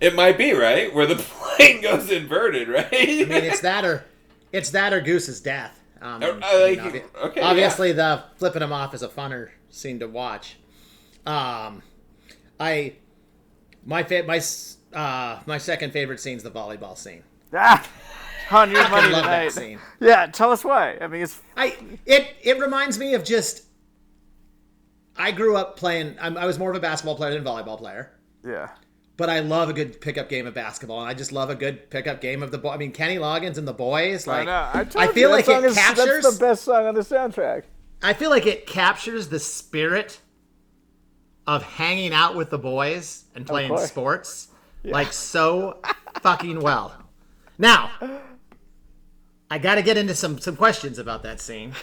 [0.00, 1.14] It might be right where the
[1.56, 2.86] plane goes inverted, right?
[2.92, 4.04] I mean, it's that or
[4.50, 5.78] it's that or Goose's death.
[6.02, 9.50] Um, Uh, I mean, like- obvi- okay, obviously, the flipping him off is a funner
[9.68, 10.56] scene to watch.
[11.26, 11.82] Um,
[12.60, 12.92] I
[13.84, 14.40] my fa- my
[14.92, 17.22] uh my second favorite scene is the volleyball scene.
[17.52, 17.88] Ah,
[18.50, 19.78] on your I money love that scene.
[19.98, 20.98] Yeah, tell us why.
[21.00, 23.64] I mean, it's I it it reminds me of just.
[25.16, 26.16] I grew up playing.
[26.20, 28.12] I'm, I was more of a basketball player than a volleyball player.
[28.46, 28.70] yeah.
[29.18, 31.90] but I love a good pickup game of basketball, and I just love a good
[31.90, 32.70] pickup game of the boy.
[32.70, 34.26] I mean, Kenny Loggins and the boys.
[34.26, 36.22] Like, I, I, feel like it captures.
[36.22, 37.64] That's the best song on the soundtrack.
[38.02, 40.20] I feel like it captures the spirit
[41.50, 43.88] of hanging out with the boys and playing course.
[43.88, 44.48] sports
[44.84, 45.80] like so
[46.20, 46.94] fucking well.
[47.58, 47.90] Now,
[49.50, 51.74] I got to get into some some questions about that scene.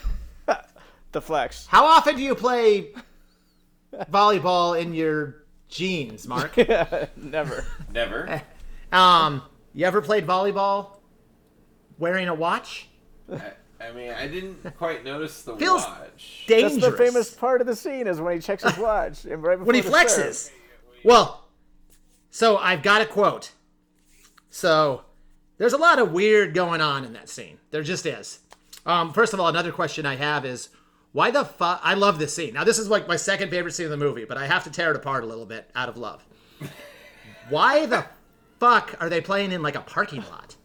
[1.14, 1.66] The flex.
[1.68, 2.90] How often do you play
[4.12, 6.58] volleyball in your jeans, Mark?
[7.18, 7.66] Never.
[7.92, 8.42] Never.
[8.92, 9.42] Um,
[9.74, 10.92] you ever played volleyball
[11.98, 12.88] wearing a watch?
[13.80, 16.46] I, I mean, I didn't quite notice the Feels watch.
[16.48, 16.76] Dangerous.
[16.76, 19.58] That's the famous part of the scene is when he checks his watch and right
[19.58, 20.34] before when he flexes.
[20.34, 20.54] serve.
[21.04, 21.48] Well,
[22.30, 23.52] so I've got a quote.
[24.50, 25.04] So
[25.58, 27.58] there's a lot of weird going on in that scene.
[27.72, 28.40] There just is.
[28.86, 30.70] Um, first of all, another question I have is
[31.12, 31.82] why the fuck?
[31.84, 32.54] I love this scene.
[32.54, 34.72] Now, this is like my second favorite scene in the movie, but I have to
[34.72, 36.26] tear it apart a little bit out of love.
[37.50, 38.06] why the
[38.60, 40.56] fuck are they playing in like a parking lot?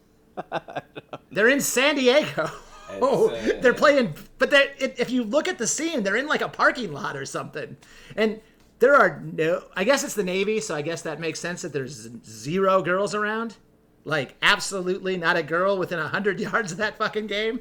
[1.31, 2.51] They're in San Diego.
[3.01, 6.41] Oh, uh, they're playing, but they if you look at the scene, they're in like
[6.43, 7.77] a parking lot or something,
[8.17, 8.41] and
[8.81, 9.65] there are no.
[9.77, 13.15] I guess it's the Navy, so I guess that makes sense that there's zero girls
[13.15, 13.57] around.
[14.05, 17.61] Like absolutely not a girl within a hundred yards of that fucking game.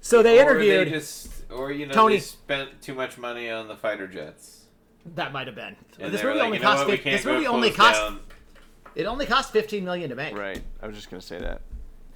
[0.00, 0.86] So they Or interviewed.
[0.86, 4.64] they just, or you know, Tony- they spent too much money on the fighter jets.
[5.16, 5.74] that might have been.
[5.98, 6.78] And this movie like, only cost.
[6.78, 8.00] what, we fif- can't This movie only cost.
[8.00, 8.20] down
[8.94, 10.36] It only cost fifteen million to make.
[10.36, 10.62] Right.
[10.80, 11.60] I was just gonna say that.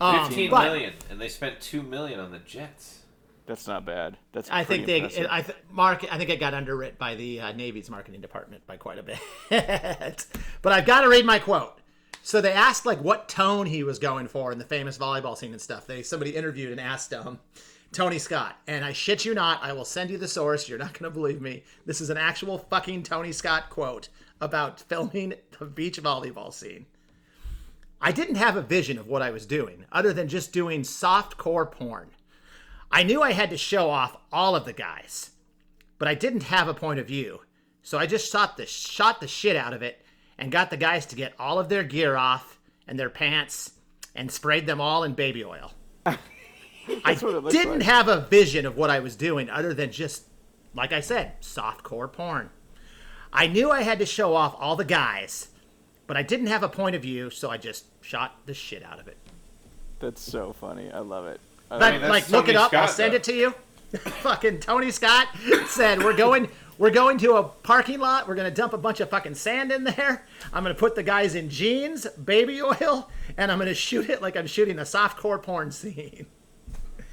[0.00, 2.98] Um, fifteen but- million, and they spent two million on the jets.
[3.46, 4.16] That's not bad.
[4.32, 4.48] That's.
[4.48, 5.26] I think they, impressive.
[5.28, 8.76] I th- Mark, I think it got underwritten by the uh, Navy's marketing department by
[8.76, 9.18] quite a bit.
[10.62, 11.80] but I've got to read my quote.
[12.22, 15.52] So they asked like what tone he was going for in the famous volleyball scene
[15.52, 15.86] and stuff.
[15.86, 17.40] They somebody interviewed and asked um,
[17.92, 20.68] Tony Scott, and I shit you not, I will send you the source.
[20.68, 21.64] You're not going to believe me.
[21.86, 24.10] This is an actual fucking Tony Scott quote
[24.40, 26.86] about filming the beach volleyball scene.
[28.00, 31.36] I didn't have a vision of what I was doing, other than just doing soft
[31.36, 32.10] core porn.
[32.90, 35.30] I knew I had to show off all of the guys,
[35.98, 37.40] but I didn't have a point of view.
[37.82, 40.00] So I just shot the shot the shit out of it
[40.38, 43.72] and got the guys to get all of their gear off and their pants
[44.14, 45.72] and sprayed them all in baby oil.
[46.06, 46.16] I
[47.14, 47.82] what it looks didn't like.
[47.82, 50.24] have a vision of what I was doing other than just
[50.74, 52.50] like I said, soft core porn.
[53.32, 55.48] I knew I had to show off all the guys,
[56.10, 58.98] but I didn't have a point of view, so I just shot the shit out
[58.98, 59.16] of it.
[60.00, 60.90] That's so funny.
[60.90, 61.40] I love it.
[61.70, 62.74] I But mean, that's like, look it up.
[62.74, 63.16] I'll send though.
[63.18, 63.54] it to you.
[63.96, 65.28] fucking Tony Scott
[65.68, 66.48] said we're going.
[66.78, 68.26] We're going to a parking lot.
[68.26, 70.26] We're gonna dump a bunch of fucking sand in there.
[70.52, 74.36] I'm gonna put the guys in jeans, baby oil, and I'm gonna shoot it like
[74.36, 76.26] I'm shooting a softcore porn scene.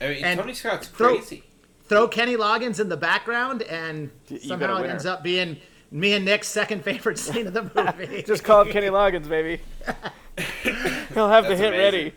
[0.01, 1.43] I mean, And Tony Scott's throw- crazy.
[1.85, 5.57] Throw Kenny Loggins in the background, and you somehow it ends up being
[5.91, 8.23] me and Nick's second favorite scene of the movie.
[8.27, 9.61] Just call it Kenny Loggins, baby.
[11.13, 11.79] He'll have the hit amazing.
[11.79, 12.13] ready.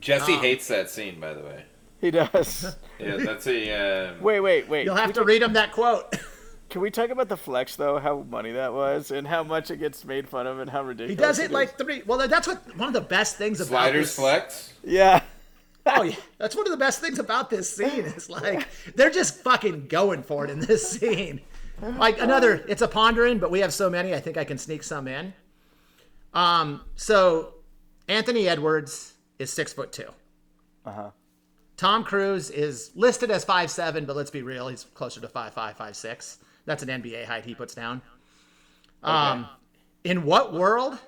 [0.00, 1.64] Jesse Um, hates that scene, by the way.
[2.00, 2.76] He does.
[3.00, 4.10] Yeah, that's a.
[4.10, 4.84] Um, wait, wait, wait.
[4.84, 6.14] You'll have to read him that quote.
[6.70, 7.98] Can we talk about the flex though?
[7.98, 11.08] How money that was, and how much it gets made fun of, and how ridiculous.
[11.08, 11.36] He ridiculous.
[11.38, 12.02] does it like three.
[12.06, 14.16] Well, that's what one of the best things about sliders this.
[14.16, 14.72] flex.
[14.84, 15.22] Yeah.
[15.86, 18.04] Oh yeah, that's one of the best things about this scene.
[18.04, 21.40] Is like they're just fucking going for it in this scene.
[21.80, 24.14] Like another, it's a pondering, but we have so many.
[24.14, 25.32] I think I can sneak some in.
[26.34, 27.54] Um, so
[28.08, 30.10] Anthony Edwards is six foot two.
[30.84, 31.10] Uh huh.
[31.76, 35.54] Tom Cruise is listed as five seven, but let's be real, he's closer to five
[35.54, 36.38] five five six.
[36.66, 38.02] That's an NBA height he puts down.
[39.02, 39.48] Um,
[40.04, 40.98] in what world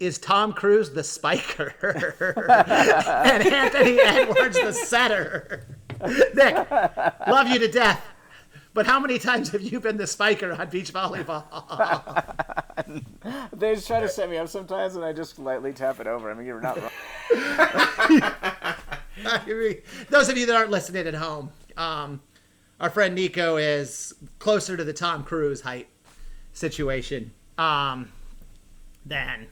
[0.00, 1.74] is Tom Cruise the spiker
[2.48, 5.66] and Anthony Edwards the setter?
[6.34, 6.70] Nick,
[7.28, 8.04] love you to death.
[8.74, 11.44] But how many times have you been the spiker on beach volleyball?
[13.52, 16.28] They just try to set me up sometimes, and I just lightly tap it over.
[16.30, 16.90] I mean, you're not wrong.
[19.24, 19.76] I mean,
[20.10, 22.20] Those of you that aren't listening at home, um,
[22.80, 25.86] our friend Nico is closer to the Tom Cruise height
[26.52, 28.10] situation um,
[29.06, 29.46] than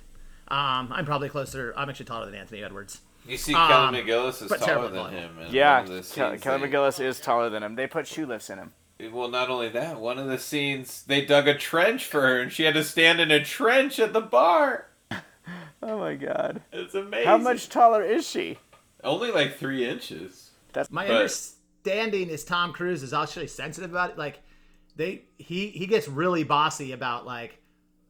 [0.48, 1.72] um, I'm probably closer.
[1.76, 3.00] I'm actually taller than Anthony Edwards.
[3.28, 5.36] You see, Um, Kelly McGillis is taller than him.
[5.50, 7.76] Yeah, one of the Kel- scenes Kelly McGillis is taller than him.
[7.76, 8.72] They put shoe lifts in him.
[9.08, 12.52] Well, not only that, one of the scenes they dug a trench for her, and
[12.52, 14.86] she had to stand in a trench at the bar.
[15.82, 16.60] Oh my god.
[16.72, 17.26] It's amazing.
[17.26, 18.58] How much taller is she?
[19.02, 20.50] Only like three inches.
[20.74, 24.18] That's My But- understanding is Tom Cruise is actually sensitive about it.
[24.18, 24.40] Like
[24.96, 27.62] they he he gets really bossy about like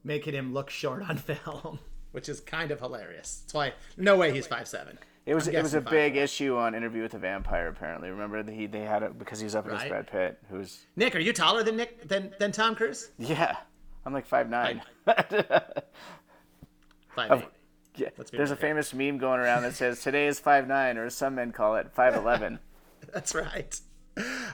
[0.02, 1.78] making him look short on film,
[2.10, 3.42] which is kind of hilarious.
[3.44, 4.98] That's why no way he's five seven.
[5.26, 6.16] It was it was a big 5'4".
[6.16, 7.68] issue on Interview with the Vampire.
[7.68, 9.90] Apparently, remember that he they had it because he was up against Right.
[9.90, 13.10] Brad Pitt, who's Nick, are you taller than Nick than than Tom Cruise?
[13.18, 13.56] yeah,
[14.06, 14.82] I'm like five nine.
[17.14, 17.44] Five eight.
[17.96, 18.08] Yeah.
[18.32, 21.34] There's a famous meme going around that says today is five nine, or as some
[21.34, 22.58] men call it, five eleven.
[23.12, 23.78] That's right.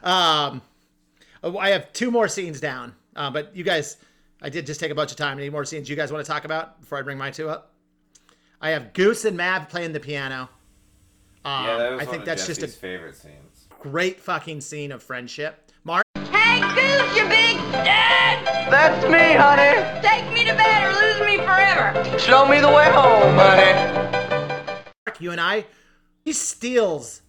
[0.03, 0.63] Um,
[1.43, 3.99] oh, I have two more scenes down, uh, but you guys,
[4.43, 5.39] I did just take a bunch of time.
[5.39, 7.73] Any more scenes you guys want to talk about before I bring my two up?
[8.61, 10.49] I have Goose and Mav playing the piano.
[11.47, 13.69] Um, Yeah, that was I one think of that's Jesse's just a favorite scenes.
[13.81, 15.71] great fucking scene of friendship.
[15.85, 18.45] Mark, Hey, Goose, you big dad!
[18.69, 20.03] That's me, honey.
[20.07, 22.19] Take me to bed or lose me forever.
[22.19, 24.83] Show me the way home, honey.
[25.07, 25.67] Mark, you and I,
[26.25, 27.23] he steals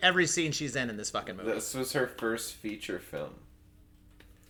[0.00, 1.52] every scene she's in in this fucking movie.
[1.52, 3.34] This was her first feature film.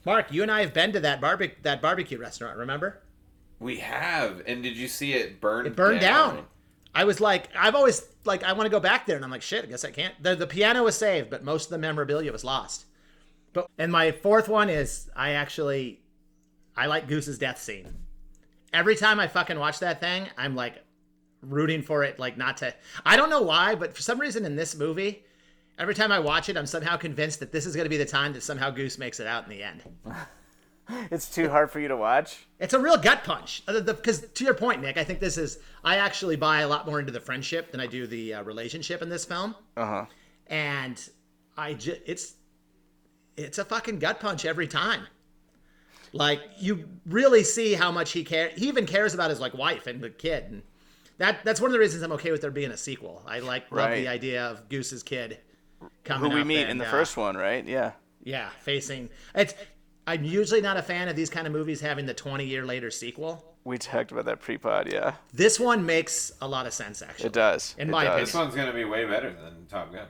[0.06, 2.56] Mark, you and I have been to that barbecue that barbecue restaurant.
[2.56, 3.02] Remember?
[3.60, 5.66] We have, and did you see it burn?
[5.66, 6.46] It burned down.
[6.94, 9.42] I was like, I've always like, I want to go back there, and I'm like,
[9.42, 10.14] shit, I guess I can't.
[10.22, 12.86] The the piano was saved, but most of the memorabilia was lost.
[13.52, 16.00] But and my fourth one is I actually,
[16.76, 17.88] I like Goose's death scene.
[18.72, 20.82] Every time I fucking watch that thing, I'm like
[21.42, 22.74] rooting for it, like not to.
[23.04, 25.24] I don't know why, but for some reason in this movie,
[25.78, 28.04] every time I watch it, I'm somehow convinced that this is going to be the
[28.04, 29.82] time that somehow Goose makes it out in the end.
[31.10, 32.46] It's too hard for you to watch.
[32.58, 33.62] It's a real gut punch.
[33.66, 35.58] Because to your point, Nick, I think this is.
[35.84, 39.02] I actually buy a lot more into the friendship than I do the uh, relationship
[39.02, 39.54] in this film.
[39.76, 40.04] Uh huh.
[40.48, 41.08] And
[41.56, 42.34] I just, it's,
[43.36, 45.06] it's a fucking gut punch every time.
[46.12, 48.58] Like you really see how much he cares.
[48.58, 50.62] He even cares about his like wife and the kid, and
[51.18, 53.22] that that's one of the reasons I'm okay with there being a sequel.
[53.26, 54.02] I like love Right.
[54.02, 55.38] the idea of Goose's kid
[56.04, 56.30] coming.
[56.30, 57.66] Who we meet and, in the uh, first one, right?
[57.66, 57.92] Yeah.
[58.24, 59.54] yeah, facing it's.
[60.06, 62.90] I'm usually not a fan of these kind of movies having the 20 year later
[62.90, 63.44] sequel.
[63.64, 64.92] We talked about that pre-pod.
[64.92, 67.26] Yeah, This one makes a lot of sense, actually.
[67.26, 67.76] it does.
[67.78, 68.20] In It my does.
[68.28, 70.06] This one's gonna be way better than Top Gun.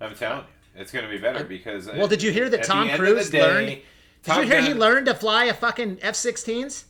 [0.00, 1.86] I'm telling you, it's gonna be better because.
[1.86, 3.82] Well, did you hear that Tom Cruise of the day, learned- Did
[4.22, 6.84] Top you hear he learned to fly a fucking F-16s?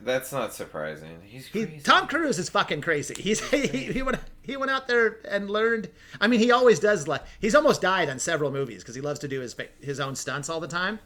[0.00, 1.20] That's not surprising.
[1.24, 1.78] He's He.
[1.80, 3.14] Tom Cruise is fucking crazy.
[3.20, 5.88] He's he, he went he went out there and learned.
[6.20, 7.08] I mean, he always does.
[7.08, 10.14] Like he's almost died on several movies because he loves to do his his own
[10.14, 10.98] stunts all the time.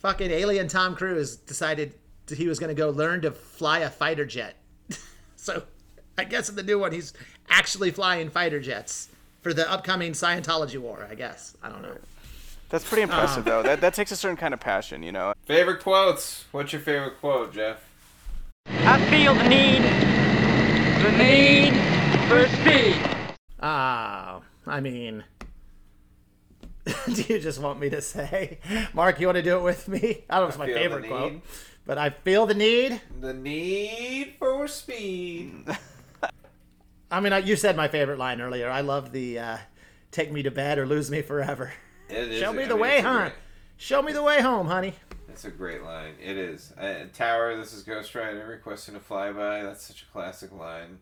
[0.00, 1.94] Fucking alien Tom Cruise decided
[2.28, 4.56] he was going to go learn to fly a fighter jet.
[5.36, 5.62] so,
[6.16, 7.14] I guess in the new one, he's
[7.48, 9.08] actually flying fighter jets
[9.42, 11.06] for the upcoming Scientology war.
[11.10, 11.96] I guess I don't know.
[12.70, 13.50] That's pretty impressive, Uh.
[13.50, 13.62] though.
[13.62, 15.32] That that takes a certain kind of passion, you know.
[15.46, 16.44] Favorite quotes?
[16.52, 17.84] What's your favorite quote, Jeff?
[18.66, 19.82] I feel the need,
[21.02, 21.97] the need
[22.28, 22.96] for speed.
[23.60, 25.24] Ah, I mean,
[27.14, 28.58] do you just want me to say,
[28.92, 29.18] Mark?
[29.20, 30.24] You want to do it with me?
[30.30, 31.40] I don't know if it's my favorite quote,
[31.86, 33.00] but I feel the need.
[33.20, 35.64] The need for speed.
[37.10, 38.68] I mean, you said my favorite line earlier.
[38.70, 39.58] I love the uh,
[40.10, 41.72] "Take me to bed or lose me forever."
[42.10, 43.18] It is- Show me I the mean, way, it's huh?
[43.20, 43.32] great-
[43.78, 44.92] Show me the way home, honey.
[45.28, 46.14] It's a great line.
[46.22, 46.72] It is.
[46.72, 49.62] Uh, Tower, this is Ghost Rider requesting a flyby.
[49.62, 50.98] That's such a classic line.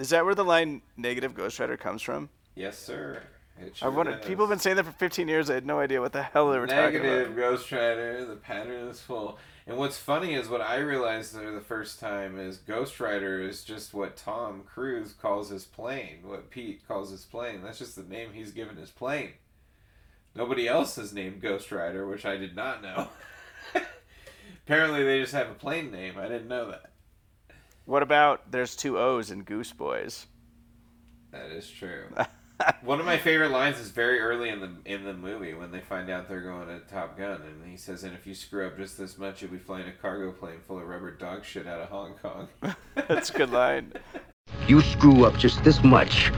[0.00, 2.30] Is that where the line "negative Ghost Rider" comes from?
[2.54, 3.22] Yes, sir.
[3.60, 4.12] It I sure wonder.
[4.12, 4.24] does.
[4.24, 5.50] People have been saying that for 15 years.
[5.50, 7.36] I had no idea what the hell they were talking Negative about.
[7.36, 8.24] Ghost Rider.
[8.24, 9.38] The pattern is full.
[9.66, 13.62] And what's funny is what I realized for the first time is Ghost Rider is
[13.62, 16.20] just what Tom Cruise calls his plane.
[16.24, 17.60] What Pete calls his plane.
[17.62, 19.32] That's just the name he's given his plane.
[20.34, 23.08] Nobody else is named Ghost Rider, which I did not know.
[24.66, 26.14] Apparently, they just have a plane name.
[26.18, 26.89] I didn't know that.
[27.90, 30.28] What about there's two O's in Goose Boys?
[31.32, 32.04] That is true.
[32.84, 35.80] One of my favorite lines is very early in the in the movie when they
[35.80, 38.76] find out they're going to Top Gun, and he says, "And if you screw up
[38.76, 41.80] just this much, you'll be flying a cargo plane full of rubber dog shit out
[41.80, 42.46] of Hong Kong."
[43.08, 43.92] That's a good line.
[44.68, 46.30] You screw up just this much.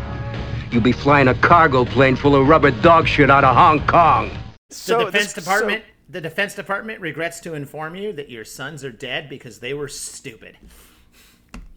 [0.70, 4.30] You'll be flying a cargo plane full of rubber dog shit out of Hong Kong.
[4.70, 5.84] So The So Defense this- Department.
[6.08, 9.88] the Defense Department regrets to inform you that your sons are dead because they were
[9.88, 10.56] stupid.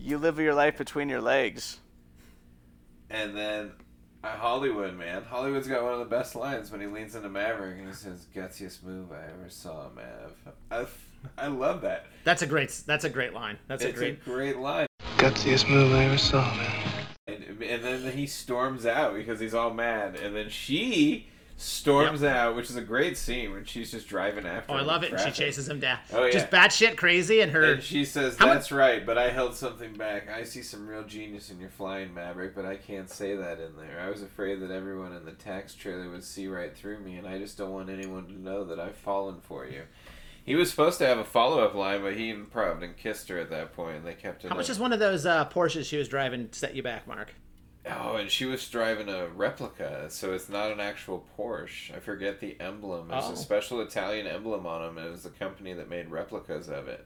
[0.05, 1.79] So you live your life between your legs.
[3.09, 3.71] and then
[4.23, 7.79] uh, Hollywood, man, Hollywood's got one of the best lines when he leans into Maverick
[7.79, 10.85] and he says, "Gutsiest move I ever saw, Mav." I
[11.39, 12.05] I love that.
[12.23, 12.69] That's a great.
[12.85, 13.57] That's a great line.
[13.67, 14.13] That's a great.
[14.13, 14.35] It's great.
[14.35, 14.87] a great line.
[15.17, 17.05] Gutsiest move I ever saw, man.
[17.25, 22.55] And, and then he storms out because he's all mad, and then she storms out,
[22.55, 24.73] which is a great scene when she's just driving after.
[24.73, 25.11] Oh, I love it.
[25.11, 25.99] And she chases him down.
[26.13, 26.31] Oh, yeah.
[26.31, 27.63] Just batshit crazy, and her.
[27.63, 30.29] And she says, "That's right, but I held something back.
[30.29, 33.75] I see some real genius in your flying Maverick, but I can't say that in
[33.77, 33.99] there.
[33.99, 37.27] I was afraid that everyone in the TACTS trailer would see right through me, and
[37.27, 39.83] I just don't want anyone to know that I've fallen for you."
[40.45, 43.73] He was supposed to have a follow-up line, but he probably kissed her at that
[43.73, 44.49] point, and they kept it.
[44.49, 44.71] How much up.
[44.71, 47.33] is one of those uh, Porsches she was driving set you back, Mark?
[47.87, 51.95] Oh, and she was driving a replica, so it's not an actual Porsche.
[51.95, 53.09] I forget the emblem.
[53.09, 53.33] There's Oh.
[53.33, 55.05] a special Italian emblem on them.
[55.05, 57.05] It was the company that made replicas of it.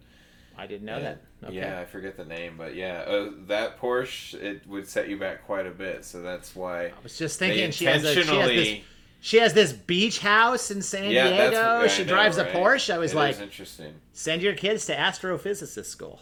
[0.57, 1.21] I didn't know And- that.
[1.45, 1.55] Okay.
[1.55, 5.45] Yeah, I forget the name, but yeah, uh, that Porsche it would set you back
[5.45, 6.03] quite a bit.
[6.05, 8.79] So that's why I was just thinking she has, a, she has this
[9.21, 11.79] she has this beach house in San Yeah, Diego.
[11.79, 12.47] what- she know, drives right?
[12.47, 12.93] a Porsche.
[12.93, 13.95] I was It like, interesting.
[14.13, 16.21] send your kids to astrophysicist school.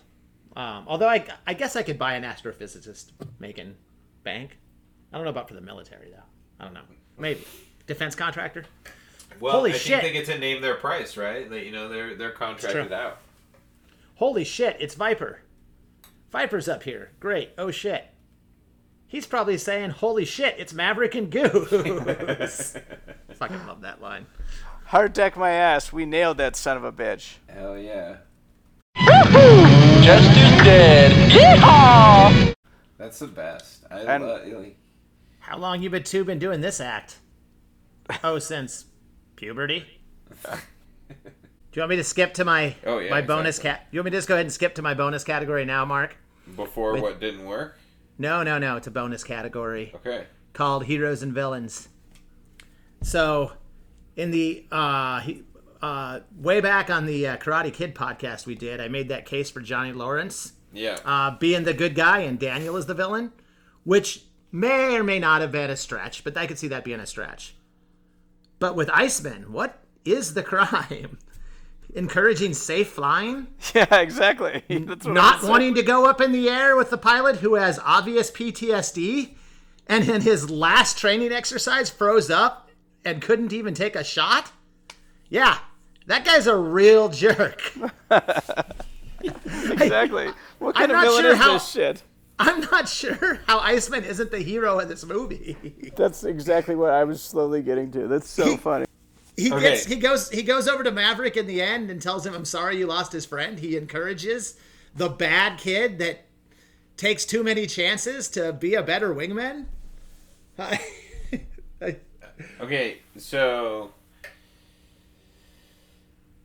[0.56, 3.76] Um, although I, I guess I could buy an astrophysicist making
[4.28, 4.58] bank.
[5.14, 6.28] I don't know about for the military though.
[6.60, 6.82] I don't know.
[7.18, 7.46] Maybe
[7.86, 8.66] defense contractor.
[9.40, 10.02] Well, Holy I shit.
[10.02, 11.50] think they get to name their price, right?
[11.50, 13.20] They, you know, they're they're contracted out.
[14.16, 14.76] Holy shit!
[14.82, 15.40] It's Viper.
[16.30, 17.12] Viper's up here.
[17.22, 17.52] Great.
[17.58, 18.06] Oh shit.
[19.08, 20.56] He's probably saying, "Holy shit!
[20.58, 22.76] It's Maverick and Goose."
[23.36, 24.26] Fucking love that line.
[24.88, 25.94] Hard deck my ass.
[25.94, 27.36] We nailed that son of a bitch.
[27.48, 28.18] Hell yeah.
[30.04, 31.32] Jester's dead.
[31.32, 32.57] Yeehaw!
[32.98, 33.86] That's the best.
[33.92, 34.48] I And- love.
[34.48, 34.78] Like,
[35.40, 37.18] How long you been two been doing this act?
[38.24, 38.86] Oh, since
[39.36, 39.86] puberty.
[40.50, 40.54] Do
[41.74, 43.70] you want me to skip to my Oh, yeah, my bonus exactly.
[43.86, 43.88] cat?
[43.92, 46.16] You want me to just go ahead and skip to my bonus category now, Mark?
[46.56, 47.78] before what didn't work.
[48.18, 48.78] No, no, no.
[48.78, 50.26] It's a bonus category Okay.
[50.54, 51.90] called Heroes and Villains.
[53.04, 53.52] So,
[54.16, 55.44] in the uh, he,
[55.82, 59.52] uh, way back on the uh, Karate Kid podcast we did, I made that case
[59.52, 61.00] for Johnny Lawrence Yeah.
[61.04, 63.32] uh, being the good guy and Daniel is the villain,
[63.84, 67.00] which may or may not have been a stretch, but I could see that being
[67.00, 67.56] a stretch.
[68.60, 71.18] But with Iceman, what is the crime?
[71.96, 73.48] Encouraging safe flying?
[73.76, 74.64] Yeah, exactly.
[74.70, 77.80] That's what Not wanting to go up in the air with the pilot who has
[77.84, 79.36] obvious PTSD
[79.88, 82.70] and in his last training exercise froze up
[83.06, 84.52] and couldn't even take a shot?
[85.30, 85.60] Yeah,
[86.08, 87.62] that guy's a real jerk.
[89.24, 90.30] Exactly.
[90.60, 92.04] What I'm of not villain sure is how- this shit?
[92.40, 95.58] I'm not sure how Iceman isn't the hero of this movie.
[95.96, 98.08] That's exactly what I was slowly getting to.
[98.08, 98.86] That's so funny.
[99.36, 99.72] He Okay.
[99.72, 102.46] gets he goes he goes over to Maverick in the end and tells him, "I'm
[102.46, 104.56] sorry you lost his friend." He encourages
[104.96, 106.26] the bad kid that
[106.96, 109.66] takes too many chances to be a better wingman.
[112.62, 113.92] Okay, so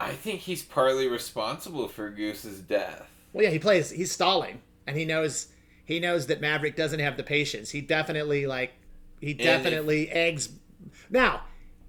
[0.00, 3.08] I think he's partly responsible for Goose's death.
[3.32, 3.90] Well, yeah, he plays.
[3.90, 5.48] He's stalling, and he knows
[5.84, 7.70] he knows that Maverick doesn't have the patience.
[7.70, 8.72] He definitely like
[9.20, 10.50] he if- definitely eggs.
[11.10, 11.42] Now,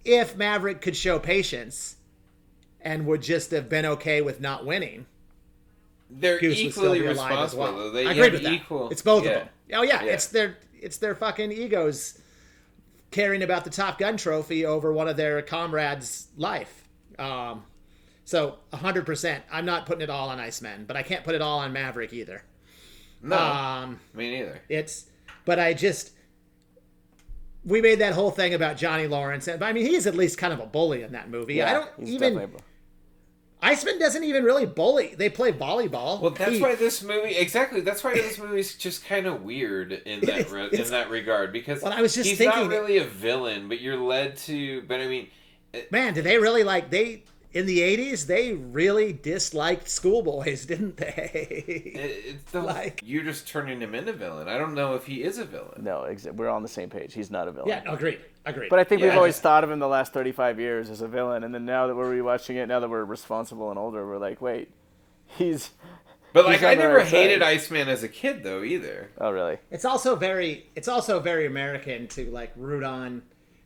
[0.06, 1.96] if Maverick could show patience
[2.82, 5.06] and would just have been okay with not winning,
[6.10, 7.64] They're Goose equally be alive as responsible.
[7.64, 7.92] well.
[7.92, 8.52] They I agree with that.
[8.54, 8.90] equal.
[8.90, 9.30] It's both yeah.
[9.32, 9.50] of them.
[9.74, 10.12] Oh yeah, Yeah.
[10.14, 12.20] it's their it's their fucking egos
[13.12, 16.88] caring about the Top Gun trophy over one of their comrades' life.
[17.20, 17.64] Um,
[18.26, 19.44] so hundred percent.
[19.52, 22.14] I'm not putting it all on Iceman, but I can't put it all on Maverick
[22.14, 22.44] either.
[23.22, 24.62] No, Um, me neither.
[24.70, 25.06] it's
[25.46, 26.12] but I just
[27.66, 30.52] we made that whole thing about Johnny Lawrence, and I mean he's at least kind
[30.54, 31.62] of a bully in that movie.
[31.62, 32.52] I don't even.
[33.62, 35.16] Iceman doesn't even really bully.
[35.16, 36.20] They play volleyball.
[36.20, 37.80] Well, that's He- why this movie exactly.
[37.80, 41.82] That's why this movie's just kind of weird in that re- in that regard because
[41.82, 44.82] Well, I was just he's thinking- not really a villain, but you're led to.
[44.82, 45.30] But I mean,
[45.92, 48.26] Man, did they really like they in the '80s?
[48.28, 51.64] They really disliked schoolboys, didn't they?
[51.68, 54.48] it, it's the, Like- you're just turning him into villain.
[54.48, 55.84] I don't know if he is a villain.
[55.84, 57.14] No, exa- we're on the same page.
[57.14, 57.70] He's not a villain.
[57.70, 58.70] yeah, agreed, agreed.
[58.70, 59.18] But I think we've Yeah.
[59.18, 61.96] always thought of him the last 35 years as a villain, and then now that
[61.96, 64.70] we're rewatching it, now that we're responsible and older, we're like, wait,
[65.26, 65.72] he's.
[66.34, 67.12] But he's like, I never right side.
[67.12, 69.12] hated Iceman as a kid though either.
[69.20, 69.60] Oh, really?
[69.70, 73.22] it's also very it's also very American to like root on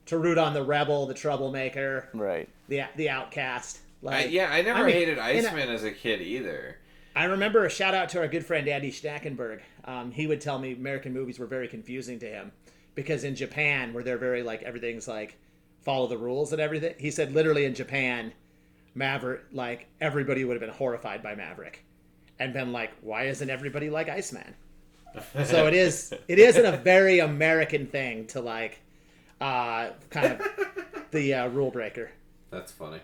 [0.08, 2.49] to root on the rebel, the troublemaker, Right.
[2.68, 3.80] the the outcast.
[4.08, 6.78] I, yeah, I never I mean, hated in a- Iceman as a kid either.
[7.16, 9.62] I remember a shout out to our good friend Andy Stackenberg.
[9.86, 12.51] Um, he would tell me American movies were very confusing to him
[12.93, 15.38] because in Japan, where they're very like everything's like
[15.82, 18.34] follow the rules and everything, he said literally in Japan,
[18.93, 21.84] Maverick like everybody would have been horrified by Maverick
[22.39, 24.53] and been like, why isn't everybody like Iceman?
[25.45, 28.80] so it is it isn't a very American thing to like
[29.41, 30.47] uh, kind of
[31.11, 32.11] the uh, rule breaker.
[32.51, 32.99] That's funny.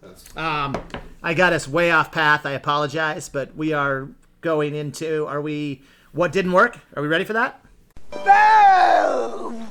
[0.00, 0.76] That's Um,
[1.22, 2.44] I got us way off path.
[2.44, 4.08] I apologize, but we are
[4.40, 5.26] going into.
[5.26, 5.82] Are we?
[6.12, 6.78] What didn't work?
[6.96, 7.64] Are we ready for that?
[8.10, 9.62] Boo!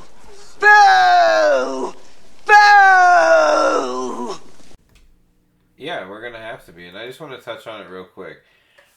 [0.59, 1.93] Boo!
[2.45, 4.35] Boo!
[5.77, 8.05] Yeah, we're gonna have to be, and I just want to touch on it real
[8.05, 8.37] quick.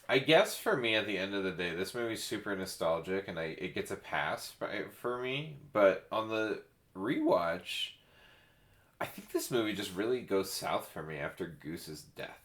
[0.08, 3.38] I guess for me, at the end of the day, this movie's super nostalgic, and
[3.38, 5.56] I it gets a pass by, for me.
[5.72, 6.62] But on the
[6.97, 7.90] rewatch,
[9.01, 12.40] I think this movie just really goes south for me after Goose's death,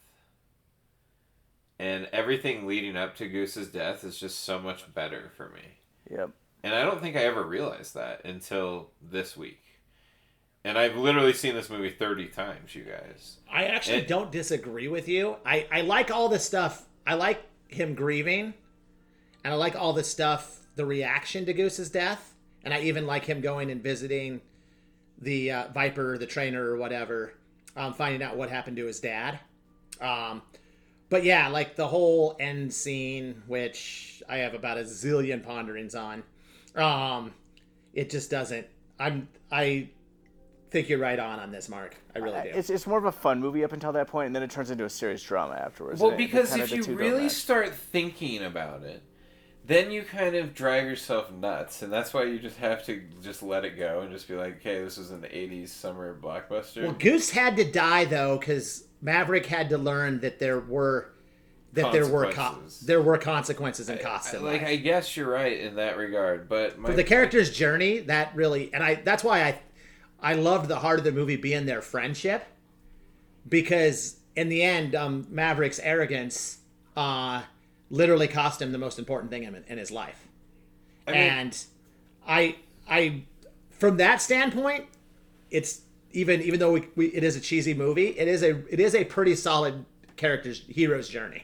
[1.78, 5.62] and everything leading up to Goose's death is just so much better for me.
[6.12, 6.32] Yep.
[6.64, 9.62] And I don't think I ever realized that until this week.
[10.66, 13.38] And I've literally seen this movie 30 times, you guys.
[13.50, 15.38] I actually It- don't disagree with you.
[15.45, 16.86] I I like all the stuff.
[17.08, 18.54] I like him grieving,
[19.45, 20.58] and I like all the stuff.
[20.76, 22.29] The reaction to Goose's death,
[22.64, 24.41] and I even like him going and visiting
[25.22, 27.34] the uh, Viper, the trainer, or whatever,
[27.76, 29.39] um, finding out what happened to his dad.
[30.01, 30.41] Um,
[31.10, 36.24] but yeah, like the whole end scene, which I have about a zillion ponderings on.
[36.76, 37.34] Um,
[37.93, 38.68] it just doesn't.
[38.99, 39.28] I'm.
[39.51, 39.89] I
[40.70, 41.95] think you're right on on this, Mark.
[42.16, 42.49] I really do.
[42.49, 44.70] It's, it's more of a fun movie up until that point, and then it turns
[44.70, 45.99] into a serious drama afterwards.
[45.99, 49.01] Well, because if you really start thinking about it,
[49.70, 53.43] then you kind of drive yourself nuts, and that's why you just have to just
[53.43, 56.93] let it go and just be like, "Okay, this is an '80s summer blockbuster." Well,
[56.93, 61.11] Goose had to die though, because Maverick had to learn that there were
[61.74, 62.80] that there were co- Consequences.
[62.88, 64.70] there were consequences and costs in like life.
[64.72, 68.74] I guess you're right in that regard, but my, For the character's journey, that really,
[68.74, 69.59] and I that's why I
[70.20, 72.43] I loved the heart of the movie being their friendship,
[73.47, 76.57] because in the end, um, Maverick's arrogance
[76.97, 77.43] uh,
[77.90, 80.28] literally cost him the most important thing in, in his life,
[81.08, 81.66] I mean- and
[82.28, 82.56] I
[82.90, 83.24] I
[83.72, 84.86] from that standpoint,
[85.52, 85.82] it's
[86.12, 88.96] even even though we, we it is a cheesy movie, it is a it is
[88.96, 89.86] a pretty solid
[90.18, 91.44] character's hero's journey,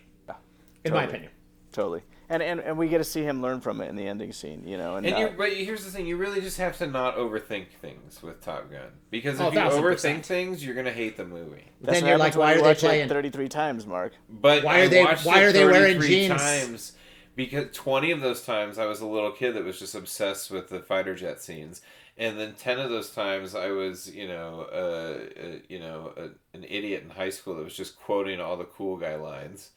[0.83, 1.31] in my opinion.
[1.71, 2.01] Totally.
[2.27, 4.67] And, and and we get to see him learn from it in the ending scene,
[4.67, 4.95] you know.
[4.95, 8.23] And, And you, but here's the thing: you really just have to not overthink things
[8.23, 11.65] with Top Gun, because Oh, if you overthink things, you're gonna hate the movie.
[11.81, 14.13] that's then you're like, when why you are they watch it playing- 33 times, Mark?
[14.27, 16.41] But Why are I they- watched why it are they wearing 33 jeans?
[16.41, 16.93] Times
[17.35, 20.69] because twenty of those times I was a little kid that was just obsessed with
[20.69, 21.81] the fighter jet scenes,
[22.17, 26.27] and then ten of those times I was, you know, uh, uh, you know, uh,
[26.55, 29.69] an idiot in high school that was just quoting all the cool guy lines.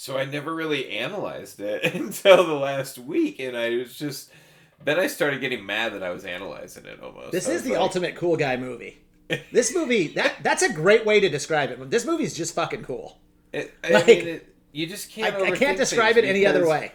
[0.00, 4.30] So I never really analyzed it until the last week, and I was just.
[4.84, 7.32] Then I started getting mad that I was analyzing it almost.
[7.32, 8.98] This I is the like- ultimate cool guy movie.
[9.52, 11.90] This movie that that's a great way to describe it.
[11.90, 13.18] This movie's just fucking cool.
[13.52, 15.34] It, I Like, mean, it, you just can't.
[15.34, 16.92] I can't describe it any other way.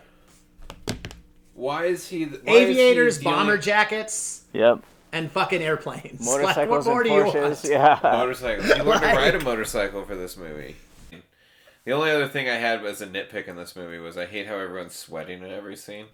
[1.56, 2.24] Why is he?
[2.24, 4.80] the- why is he Aviators, dealing- bomber jackets, Yep.
[5.12, 6.26] and fucking airplanes.
[6.26, 7.64] Like, Motorcycles what more and do you want?
[7.66, 8.00] Yeah.
[8.02, 8.66] motorcycle.
[8.66, 10.78] You learned Like- to ride a motorcycle for this movie.
[11.86, 14.48] The only other thing I had as a nitpick in this movie was I hate
[14.48, 16.06] how everyone's sweating in every scene.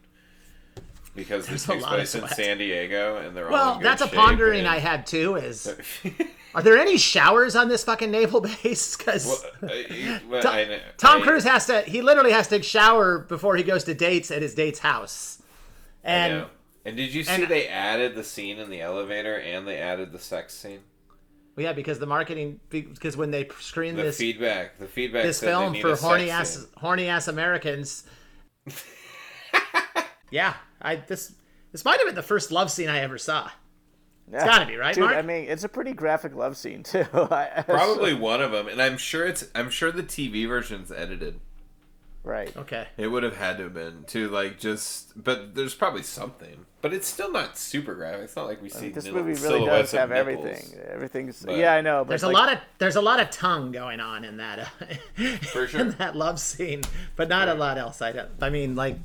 [1.16, 2.28] Because this There's a takes place in.
[2.30, 5.36] San Diego, and they're all Well, that's a pondering and- I had too.
[5.36, 5.76] Is
[6.56, 8.96] are there any showers on this fucking naval base?
[8.96, 11.82] Because Well, uh, well, Tom, I know- Tom Cruise has to.
[11.82, 15.42] He literally has to shower before he goes to dates at his date's house.
[16.04, 16.46] I And.
[16.86, 20.12] And did you see and- they added the scene in the elevator and they added
[20.14, 20.80] the sex scene?
[21.60, 25.24] Well, yeah, because the marketing, because when they screen The this feedback, the feedback.
[25.24, 26.66] this film for horny ass scene.
[26.78, 28.04] horny ass Americans.
[30.32, 31.34] yeah, I this
[31.72, 33.50] this might have been the first love scene I ever saw.
[34.32, 35.18] It's got to be right, Dude, Mark.
[35.18, 37.04] I mean, it's a pretty graphic love scene too.
[37.12, 39.48] Probably one of them, and I'm sure it's.
[39.56, 41.40] I'm sure the TV version's edited.
[42.24, 42.56] right.
[42.56, 42.88] okay.
[42.96, 46.66] It would have had to have been to like just, but there's probably something.
[46.82, 48.22] But it's still not super graphic.
[48.24, 50.46] It's not like we see This little movie really does have nipples.
[50.46, 50.80] everything.
[50.90, 52.06] Everything's But- yeah, I know.
[52.06, 54.60] But There's like, a lot of there's a lot of tongue going on in that
[54.60, 54.66] uh,
[55.52, 55.82] For sure.
[55.82, 56.82] in that love scene,
[57.18, 58.02] but not a lot else.
[58.02, 58.30] I don't.
[58.42, 58.98] I mean, like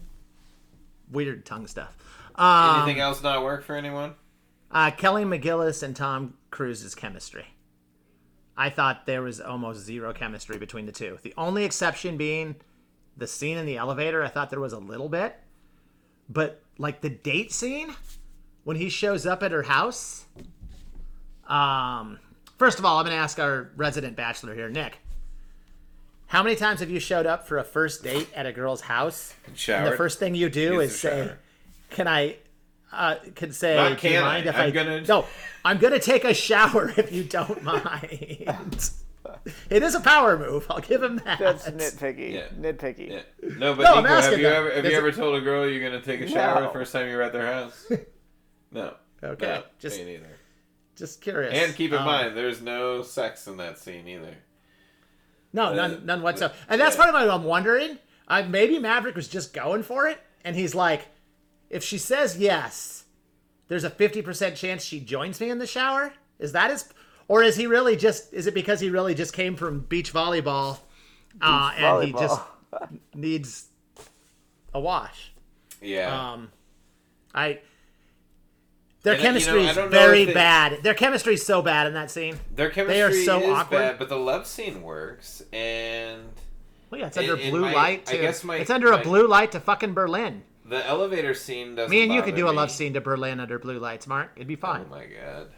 [1.10, 1.96] weird tongue stuff.
[2.36, 4.14] Um, Anything else not work for anyone?
[4.70, 7.46] Uh, Kelly McGillis and Tom Cruise's chemistry.
[8.56, 11.18] I thought there was almost zero chemistry between the two.
[11.22, 12.56] The only exception being
[13.16, 14.22] the scene in the elevator.
[14.22, 15.36] I thought there was a little bit,
[16.28, 17.94] but like the date scene
[18.64, 20.24] when he shows up at her house.
[21.46, 22.18] Um,
[22.58, 24.98] first of all, I'm going to ask our resident bachelor here, Nick.
[26.26, 29.34] How many times have you showed up for a first date at a girl's house?
[29.68, 31.38] And the first thing you do Use is say, shower.
[31.90, 32.36] "Can I?"
[32.92, 35.26] Uh, can say, Not "Do you mind I, if I'm I?" gonna- No,
[35.64, 38.90] I'm gonna take a shower if you don't mind.
[39.70, 40.66] it is a power move.
[40.70, 41.38] I'll give him that.
[41.38, 42.32] that's nitpicky.
[42.34, 42.46] Yeah.
[42.58, 43.10] Nitpicky.
[43.10, 43.22] Yeah.
[43.58, 44.52] No, but No, Nico, have you them.
[44.54, 46.66] ever have Does you it- ever told a girl you're gonna take a shower No.
[46.66, 47.86] the first time you're at their house?
[48.72, 48.94] No.
[49.22, 50.26] Okay, No, just- me neither.
[50.96, 51.54] Just curious.
[51.54, 54.34] And keep in Um, mind, there's no sex in that scene either.
[55.52, 56.54] No, Uh, none, none whatsoever.
[56.68, 57.02] And that's yeah.
[57.04, 57.98] part of what I'm wondering.
[58.28, 61.06] I, maybe Maverick was just going for it, and he's like,
[61.70, 63.04] if she says yes,
[63.68, 66.12] there's a 50% chance she joins me in the shower.
[66.38, 66.88] Is that his,
[67.28, 68.32] or is he really just?
[68.32, 70.78] Is it because he really just came from beach volleyball,
[71.40, 72.40] uh, and he just
[73.14, 73.66] needs
[74.72, 75.32] a wash?
[75.82, 76.32] Yeah.
[76.32, 76.50] Um,
[77.34, 77.60] I.
[79.02, 80.82] Their And, you know, chemistry is very if bad.
[80.82, 82.38] Their chemistry is so bad in that scene.
[82.54, 83.76] Their chemistry they are so is awkward.
[83.78, 86.22] bad, but the love scene works, and
[86.90, 88.08] Well, yeah, it's under in blue my- light.
[88.10, 90.42] I guess my- it's under my- a blue light to fucking Berlin.
[90.64, 91.90] the elevator scene doesn't.
[91.90, 94.30] Me and you could bother do a love scene to Berlin under blue lights, Mark.
[94.36, 94.86] It'd be fine.
[94.90, 95.48] Oh my god.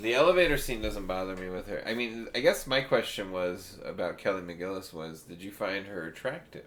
[0.00, 1.82] The elevator scene doesn't bother me with her.
[1.86, 6.06] I mean, I guess my question was about Kelly McGillis was, did you find her
[6.06, 6.64] attractive?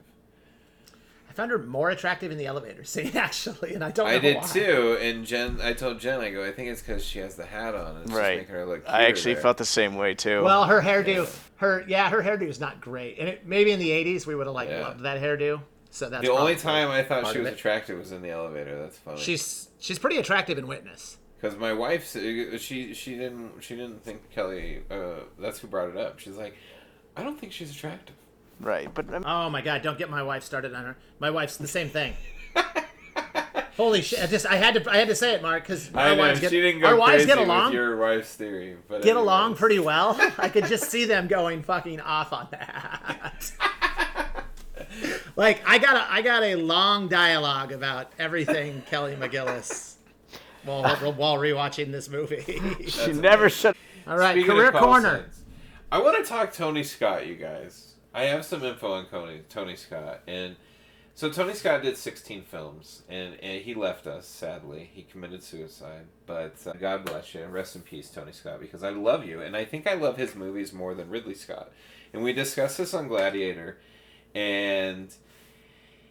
[1.29, 4.17] I found her more attractive in the elevator scene, actually, and I don't know I
[4.19, 4.47] did why.
[4.47, 7.45] too, and Jen, I told Jen, I go, I think it's because she has the
[7.45, 7.97] hat on.
[7.97, 8.39] and It's just Right.
[8.39, 8.89] making her look.
[8.89, 9.43] I actually there.
[9.43, 10.41] felt the same way too.
[10.43, 13.91] Well, her hairdo, her yeah, her hairdo is not great, and it, maybe in the
[13.91, 14.81] '80s we would have like Yeah.
[14.81, 15.61] loved that hairdo.
[15.91, 18.79] So that's the only time I thought she was attractive was in the elevator.
[18.79, 19.19] That's funny.
[19.21, 21.18] She's she's pretty attractive in Witness.
[21.39, 24.81] Because my wife, she she didn't she didn't think Kelly.
[24.91, 26.19] Uh, that's who brought it up.
[26.19, 26.55] She's like,
[27.15, 28.15] I don't think she's attractive.
[28.59, 30.97] right, but um, Oh my god, don't get my wife started on her.
[31.19, 32.13] My wife's the same thing.
[33.77, 34.21] Holy shit!
[34.21, 36.21] I just I had to I had to say it, Mark, because I our know
[36.23, 37.71] wives get she didn't go our wives get along.
[37.71, 40.17] your wife's theory, but get along pretty well.
[40.37, 43.51] I could just see them going fucking off on that.
[45.37, 49.95] like I got a I got a long dialogue about everything Kelly McGillis
[50.69, 52.61] while while rewatching this movie.
[52.87, 53.75] she never shut.
[54.07, 55.17] All right, Speaking career corner.
[55.23, 55.41] signs,
[55.91, 57.93] I want to talk Tony Scott, you guys.
[58.13, 60.55] I have some info on Tony Tony Scott, and
[61.19, 64.25] so Tony Scott did 16 films, and, and he left us.
[64.25, 66.05] Sadly, he committed suicide.
[66.25, 69.41] But uh, God bless you, and rest in peace, Tony Scott, because I love you,
[69.41, 71.73] and I think I love his movies more than Ridley Scott.
[72.13, 73.79] And we discussed this on Gladiator,
[74.33, 75.13] and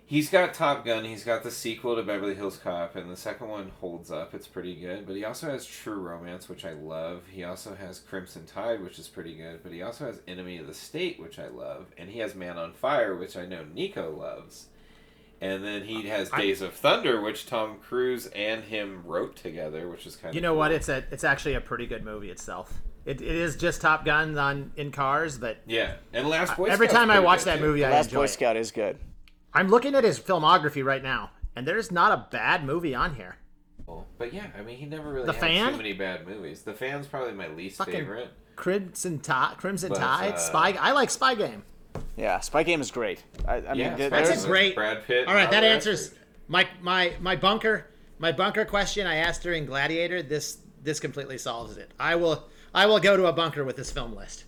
[0.08, 1.04] he's got Top Gun.
[1.04, 4.34] He's got the sequel to Beverly Hills Cop, and the second one holds up.
[4.34, 5.06] It's pretty good.
[5.06, 7.22] But he also has True Romance, which I love.
[7.30, 9.62] He also has Crimson Tide, which is pretty good.
[9.62, 12.56] But he also has Enemy of the State, which I love, and he has Man
[12.58, 14.66] on Fire, which I know Nico loves.
[15.40, 20.04] And then he has Days of Thunder, which Tom Cruise and him wrote together, which
[20.04, 20.72] is kind of You know what?
[20.72, 22.72] It's a it's actually a pretty good movie itself.
[23.04, 25.94] It, it is just Top Gun on in cars, but yeah.
[26.12, 27.66] And Last Boy Scout every time I watch that too.
[27.66, 28.26] movie, The I Last enjoy Boy.
[28.26, 28.98] Scout is good.
[29.54, 33.36] I'm looking at his filmography right now, and there's not a bad movie on here.
[34.18, 35.70] But yeah, I mean, he never really The had Fan?
[35.72, 36.62] too many bad movies.
[36.62, 38.30] The Fan's probably my least Fucking favorite.
[38.56, 40.72] Crimson Tide, Crimson But, Tide, uh, Spy.
[40.78, 41.62] I like Spy Game.
[42.16, 43.24] Yeah, Spy Game is great.
[43.46, 44.74] I, I mean, Yeah, there- Spy That's there's a great.
[44.74, 46.14] Brad Pitt All right, and that Robert answers
[46.48, 47.86] my my my bunker
[48.18, 50.22] my bunker question I asked during Gladiator.
[50.22, 51.92] This this completely solves it.
[51.98, 54.44] I will I will go to a bunker with this film list.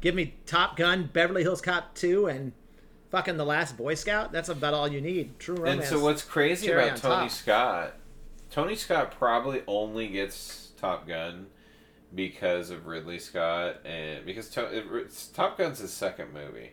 [0.00, 2.52] Give me Top Gun, Beverly Hills Cop two, and
[3.10, 4.32] fucking The Last Boy Scout.
[4.32, 5.38] That's about all you need.
[5.38, 5.80] True romance.
[5.90, 7.30] And so what's crazy cherry about on Tony top.
[7.30, 7.94] Scott?
[8.50, 11.46] Tony Scott probably only gets Top Gun
[12.14, 16.70] because of Ridley Scott and because to, it, it's- Top Gun's his second movie,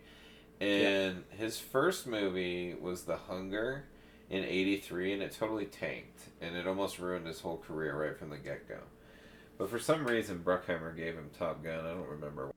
[0.59, 3.85] and his first movie was The Hunger
[4.29, 8.29] in '83, and it totally tanked, and it almost ruined his whole career right from
[8.31, 8.79] the get go.
[9.59, 11.85] But for some reason, Bruckheimer gave him Top Gun.
[11.85, 12.51] I don't remember.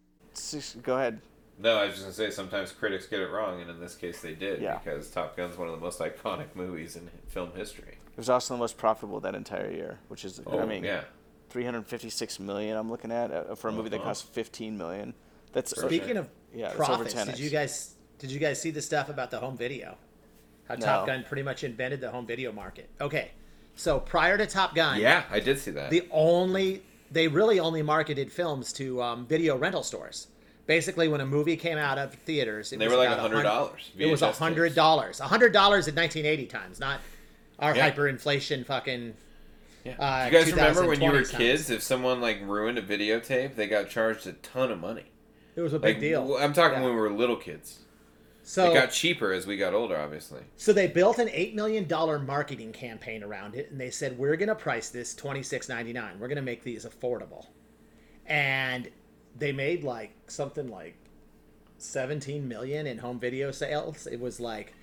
[0.83, 1.21] Go ahead.
[1.61, 4.21] No, I was just gonna say sometimes critics get it wrong, and in this case
[4.23, 4.79] they did Yeah.
[4.79, 7.99] because Top Gun's one of the most iconic movies in film history.
[8.13, 11.05] It was also the most profitable that entire year, which is, Oh, I mean, yeah.
[11.51, 12.77] 356 million.
[12.77, 14.09] I'm looking at uh, for a movie that Uh-huh.
[14.11, 15.15] cost 15 million.
[15.53, 17.27] That's Speaking of yeah, that's over profits, 10x.
[17.27, 19.97] did you guys did you guys see the stuff about the home video?
[20.69, 20.87] How No.
[20.87, 22.89] Top Gun pretty much invented the home video market.
[23.01, 23.33] Okay,
[23.75, 25.91] so prior to Top Gun, Yeah, I did see that.
[25.91, 30.29] the only they really only marketed films to um, video rental stores.
[30.71, 33.73] Basically, when a movie came out of theaters, it They was were like a $100
[33.99, 35.19] It was a hundred dollars.
[35.19, 37.01] A hundred dollars in 1980 times, not
[37.59, 37.91] our Yeah.
[37.91, 39.15] hyperinflation fucking.
[39.85, 39.97] Yeah.
[39.99, 41.31] Uh, Do you guys remember when you were times.
[41.33, 41.71] kids?
[41.71, 45.07] If someone like ruined a videotape, they got charged a ton of money.
[45.57, 46.37] It was a big Like, deal.
[46.37, 46.85] I'm talking Yeah.
[46.85, 47.81] when we were little kids.
[48.45, 50.43] So it got cheaper as we got older, obviously.
[50.57, 54.37] So they built an eight million dollar marketing campaign around it, and they said we're
[54.37, 56.21] going to price this twenty six ninety nine.
[56.21, 57.47] We're going to make these affordable,
[58.27, 58.89] and
[59.41, 60.95] they made like something like
[61.79, 64.07] seventeen million in home video sales.
[64.07, 64.75] It was like,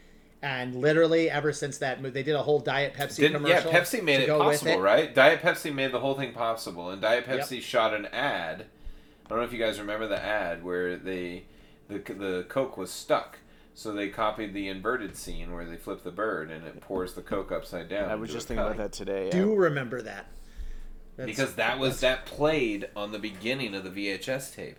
[0.42, 3.62] and literally ever since that, mo- they did a whole Diet Pepsi Didn't, yeah.
[3.62, 4.78] Pepsi made it possible, it.
[4.80, 5.16] right?
[5.16, 7.40] Diet Pepsi made the whole thing possible, and Diet Yep.
[7.40, 8.66] Pepsi shot an ad.
[9.26, 11.44] I don't know if you guys remember the ad where they
[11.88, 13.40] the the Coke was stuck,
[13.76, 17.22] so they copied the inverted scene where they flip the bird and it pours the
[17.22, 18.10] Coke upside down.
[18.10, 19.30] I was just a thinking about that today.
[19.30, 20.26] Do remember that?
[21.18, 24.78] That's- because that was that played on the beginning of the VHS tape,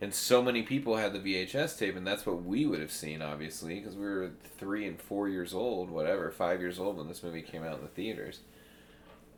[0.00, 3.20] and so many people had the VHS tape, and that's what we would have seen,
[3.20, 7.22] obviously, because we were three and four years old, whatever, five years old when this
[7.22, 8.40] movie came out in the theaters.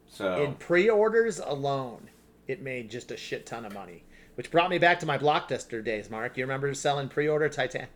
[0.09, 2.11] So in pre-orders alone,
[2.47, 5.83] it made just a shit ton of money, which brought me back to my Blockbuster
[5.83, 6.11] days.
[6.11, 7.89] Mark, you remember selling pre-order Titanic?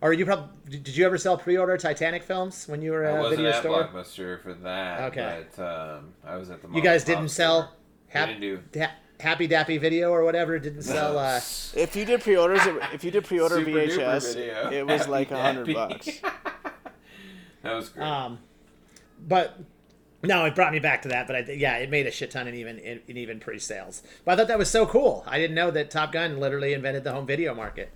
[0.00, 3.18] Or you probably did you ever sell pre-order Titanic films when you were I at
[3.18, 3.84] a wasn't video at store?
[3.84, 5.00] Blockbuster for that.
[5.12, 5.44] Okay.
[5.56, 6.68] But um, I was at the.
[6.74, 7.64] You guys didn't store.
[7.64, 7.72] sell
[8.14, 8.60] Hap- didn't do.
[8.72, 8.90] Da-
[9.20, 10.58] Happy Dappy Video or whatever.
[10.58, 11.18] Didn't sell.
[11.18, 12.60] Uh, If you did pre-orders,
[12.92, 14.36] if you did pre-order VHS,
[14.72, 16.08] it was like a hundred bucks.
[17.62, 18.04] That was great.
[18.06, 18.40] um,
[19.26, 19.58] but
[20.22, 21.26] no, it brought me back to that.
[21.26, 24.02] But I, yeah, it made a shit ton in even in, in even pre-sales.
[24.24, 25.24] But I thought that was so cool.
[25.26, 27.90] I didn't know that Top Gun literally invented the home video market.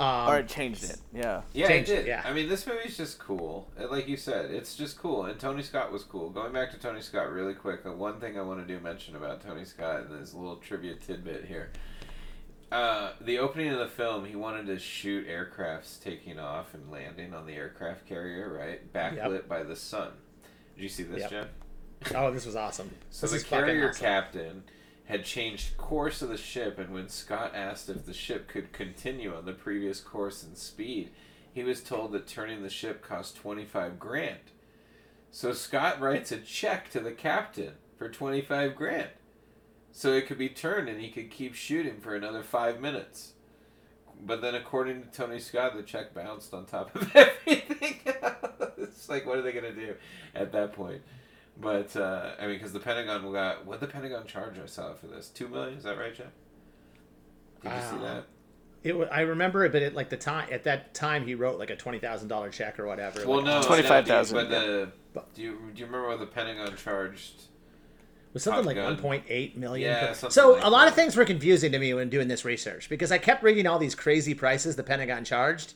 [0.00, 0.96] Um, or it changed it.
[1.12, 1.42] Yeah.
[1.52, 2.06] Yeah, it changed it, did.
[2.06, 2.22] yeah.
[2.24, 3.68] I mean, this movie's just cool.
[3.90, 5.24] Like you said, it's just cool.
[5.26, 6.30] And Tony Scott was cool.
[6.30, 9.14] Going back to Tony Scott really quick, the one thing I want to do mention
[9.16, 11.70] about Tony Scott, and this little trivia tidbit here.
[12.72, 17.34] Uh, the opening of the film, he wanted to shoot aircrafts taking off and landing
[17.34, 18.92] on the aircraft carrier, right?
[18.92, 19.48] Backlit Yep.
[19.48, 20.12] by the sun.
[20.76, 21.30] Did you see this, Yep.
[21.30, 22.14] Jeff?
[22.14, 22.88] oh, this was awesome.
[23.10, 24.00] So this the is fucking carrier awesome.
[24.04, 24.62] captain
[25.10, 29.34] had changed course of the ship, and when Scott asked if the ship could continue
[29.34, 31.10] on the previous course and speed,
[31.52, 34.38] he was told that turning the ship cost twenty five grand.
[35.32, 39.08] So Scott writes a check to the captain for twenty five grand,
[39.90, 43.32] so it could be turned and he could keep shooting for another five minutes.
[44.22, 47.98] But then, according to Tony Scott, the check bounced on top of everything.
[48.78, 49.96] it's like, what are they gonna do
[50.36, 51.02] at that point?
[51.60, 55.06] But uh, I mean, because the Pentagon got what the Pentagon charge I saw for
[55.08, 55.76] this two million.
[55.78, 56.26] Is that right, Jeff?
[57.62, 58.24] Did you see that?
[58.82, 61.58] It wa- I remember it, but at like the time at that time he wrote
[61.58, 63.26] like a twenty thousand dollar check or whatever.
[63.26, 64.58] Well, like, no, 25,000, But yeah.
[64.60, 64.88] the
[65.34, 67.42] do you do you remember what the Pentagon charged?
[68.32, 68.84] was something Top like Gun.
[68.84, 69.90] one point eight million.
[69.90, 72.44] Yeah, per- so like a lot of things were confusing to me when doing this
[72.44, 75.74] research because I kept reading all these crazy prices the Pentagon charged,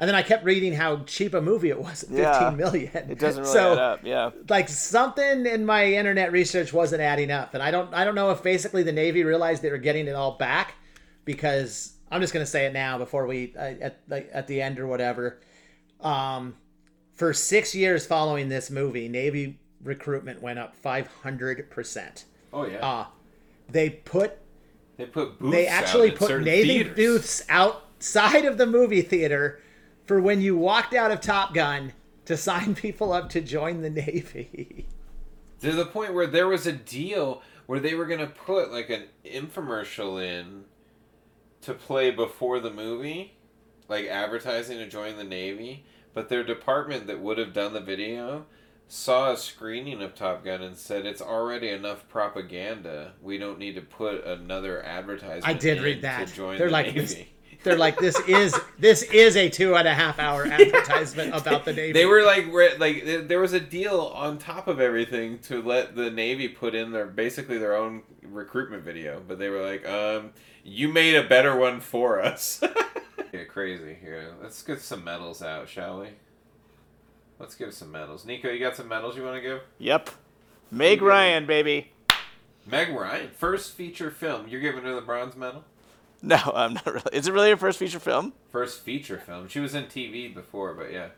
[0.00, 2.50] and then I kept reading how cheap a movie it was at fifteen Yeah.
[2.50, 2.90] million.
[3.10, 4.00] It doesn't really so, add up.
[4.04, 4.30] Yeah.
[4.48, 8.30] like something in my internet research wasn't adding up and i don't i don't know
[8.30, 10.74] if basically the navy realized they were getting it all back
[11.24, 14.78] because i'm just going to say it now before we uh, at at the end
[14.78, 15.40] or whatever
[16.00, 16.54] um
[17.14, 23.06] for 6 years following this movie navy recruitment went up 500% Oh yeah, uh
[23.70, 24.38] they put
[24.96, 26.96] they put booths they actually in put navy theaters.
[26.96, 29.60] booths outside of the movie theater
[30.08, 31.92] for when you walked out of top gun
[32.24, 34.88] to sign people up to join the navy
[35.60, 39.04] to the point where there was a deal where they were gonna put like an
[39.24, 40.64] infomercial in
[41.62, 43.34] to play before the movie,
[43.88, 45.84] like advertising to join the Navy.
[46.14, 48.46] But their department that would have done the video
[48.88, 53.12] saw a screening of Top Gun and said it's already enough propaganda.
[53.20, 55.46] We don't need to put another advertisement.
[55.46, 56.28] I did read that.
[56.28, 57.32] To join They're the like Navy.
[57.58, 61.64] This, they're like this is this is a two and a half hour advertisement about
[61.64, 61.92] the Navy.
[61.92, 65.94] They were like, re- like there was a deal on top of everything to let
[65.96, 70.30] the Navy put in their basically their own recruitment video, but they were like, um,
[70.64, 72.62] you made a better one for us.
[73.32, 74.32] Get crazy here.
[74.42, 76.08] Let's get some medals out, shall we?
[77.38, 78.24] Let's give some medals.
[78.24, 79.60] Nico, you got some medals you want to give?
[79.78, 80.10] Yep.
[80.70, 81.92] Meg Ryan, baby.
[82.66, 84.48] Meg Ryan, first feature film.
[84.48, 85.64] You're giving her the bronze medal.
[86.22, 87.10] No, I'm not really.
[87.12, 88.32] Is it really her first feature film?
[88.50, 89.46] First feature film.
[89.48, 91.10] She was in TV before, but yeah,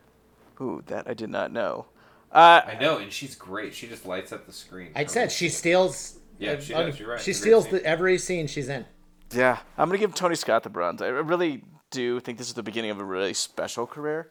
[0.61, 1.87] Ooh, that I did not know.
[2.31, 3.75] Uh, I know, and she's great.
[3.75, 4.91] She just lights up the screen.
[4.95, 6.99] I said she steals Yeah, she Uh, does.
[7.01, 7.21] You're right.
[7.21, 7.73] She It's great steals scene.
[7.75, 8.85] the, every scene she's in.
[9.33, 11.01] Yeah, I'm gonna give Tony Scott the bronze.
[11.01, 14.31] I really do think this is the beginning of a really special career.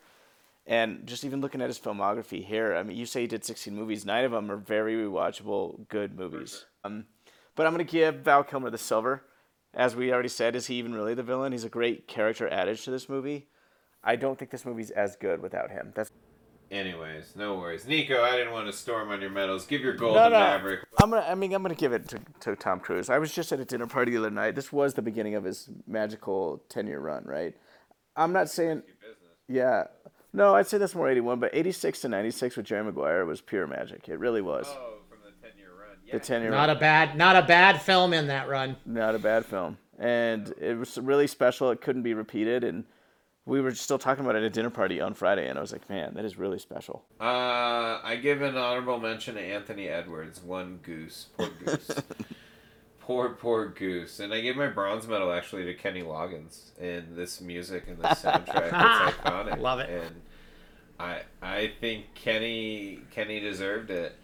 [0.67, 3.75] And just even looking at his filmography here, I mean, you say he did 16
[3.75, 4.05] movies.
[4.05, 6.65] Nine of them are very rewatchable, good movies.
[6.83, 7.05] Um,
[7.55, 9.23] but I'm gonna give Val Kilmer the silver.
[9.73, 11.51] As we already said, is he even really the villain?
[11.51, 13.47] He's a great character added to this movie.
[14.03, 15.91] I don't think this movie's as good without him.
[15.95, 16.11] That's
[16.71, 17.87] Anyways, no worries.
[17.87, 19.65] Nico, I didn't want to storm on your medals.
[19.65, 20.39] Give your gold no, to no.
[20.39, 20.81] Maverick.
[21.01, 21.25] I'm gonna.
[21.27, 23.09] I mean, I'm gonna give it to, to Tom Cruise.
[23.09, 24.53] I was just at a dinner party the other night.
[24.53, 27.55] This was the beginning of his magical ten year run, right?
[28.15, 28.83] I'm not saying.
[29.47, 29.85] Yeah.
[30.31, 33.65] No, I'd say that's more 81, but 86 to 96 with Jerry Maguire was pure
[33.65, 34.07] magic.
[34.07, 34.67] It really was.
[34.69, 34.98] Oh, from the 10
[36.11, 36.19] year.
[36.19, 38.77] The 10 year Not a bad, not a bad film in that run.
[38.85, 39.77] Not a bad film.
[39.97, 41.71] And it was really special.
[41.71, 42.63] It couldn't be repeated.
[42.63, 42.85] And
[43.45, 45.47] we were still talking about it at a dinner party on Friday.
[45.47, 47.03] And I was like, man, that is really special.
[47.19, 50.41] Uh, I give an honorable mention to Anthony Edwards.
[50.41, 51.27] One goose.
[51.37, 51.91] Poor goose.
[53.01, 54.19] poor, poor goose.
[54.19, 58.21] And I gave my bronze medal actually to Kenny Loggins in this music and this
[58.21, 58.47] soundtrack.
[59.07, 59.59] it's iconic.
[59.59, 59.89] Love it.
[59.89, 60.21] And
[60.99, 64.15] I, I think Kenny, Kenny deserved it.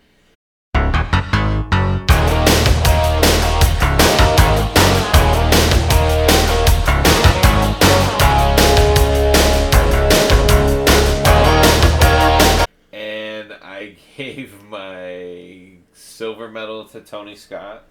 [14.17, 17.83] Gave my silver medal to Tony Scott.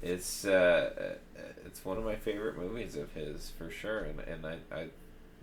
[0.00, 1.16] It's uh,
[1.66, 4.86] it's one of my favorite movies of his for sure, and and I, I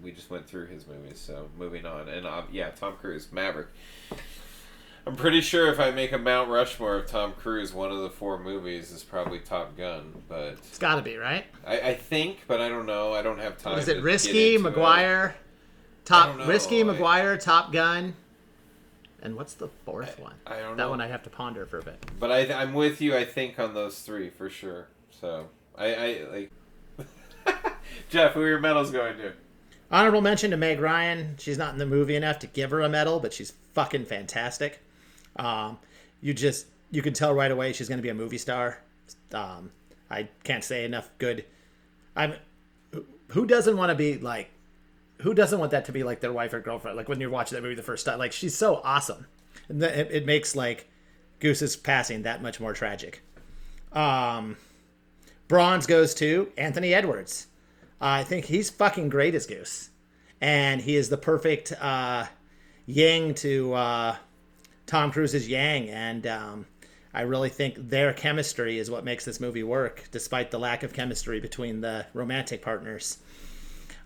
[0.01, 3.67] we just went through his movies, so moving on, and uh, yeah, Tom Cruise, Maverick.
[5.05, 8.09] I'm pretty sure if I make a Mount Rushmore of Tom Cruise, one of the
[8.09, 11.45] four movies is probably Top Gun, but It's got to be right.
[11.65, 13.13] I, I think, but I don't know.
[13.13, 13.83] I don't have time.
[13.83, 14.57] To it Risky.
[14.57, 15.35] Maguire,
[16.05, 16.47] Top.
[16.47, 18.13] Risky, Maguire, Top Gun,
[19.21, 20.35] and what's the fourth one?
[20.47, 20.89] I don't That know.
[20.91, 22.03] one I have to ponder for a bit.
[22.19, 23.15] But I, I'm with you.
[23.15, 24.87] I think on those three for sure.
[25.11, 25.47] So
[25.77, 26.51] I, I like.
[28.09, 29.33] Jeff, who are your medals going to?
[29.91, 31.35] Honorable mention to Meg Ryan.
[31.39, 34.81] She's not in the movie enough to give her a medal, but she's fucking fantastic.
[35.37, 35.79] Um,
[36.21, 38.81] you just you can tell right away she's going to be a movie star.
[39.33, 39.71] Um,
[40.11, 41.45] I can't say enough good.
[42.15, 42.33] I'm.
[43.29, 44.49] Who doesn't want to be like?
[45.21, 46.95] Who doesn't want that to be like their wife or girlfriend?
[46.95, 49.27] Like when you're watching that movie the first time, like she's so awesome,
[49.67, 50.89] and it, it makes like
[51.39, 53.21] Goose's passing that much more tragic.
[53.91, 54.57] Um,
[55.47, 57.47] bronze goes to Anthony Edwards.
[57.99, 59.89] I think he's fucking great as Goose,
[60.39, 62.25] and he is the perfect uh,
[62.85, 64.15] Yang to uh,
[64.85, 66.65] Tom Cruise's Yang, and um,
[67.13, 70.93] I really think their chemistry is what makes this movie work, despite the lack of
[70.93, 73.17] chemistry between the romantic partners.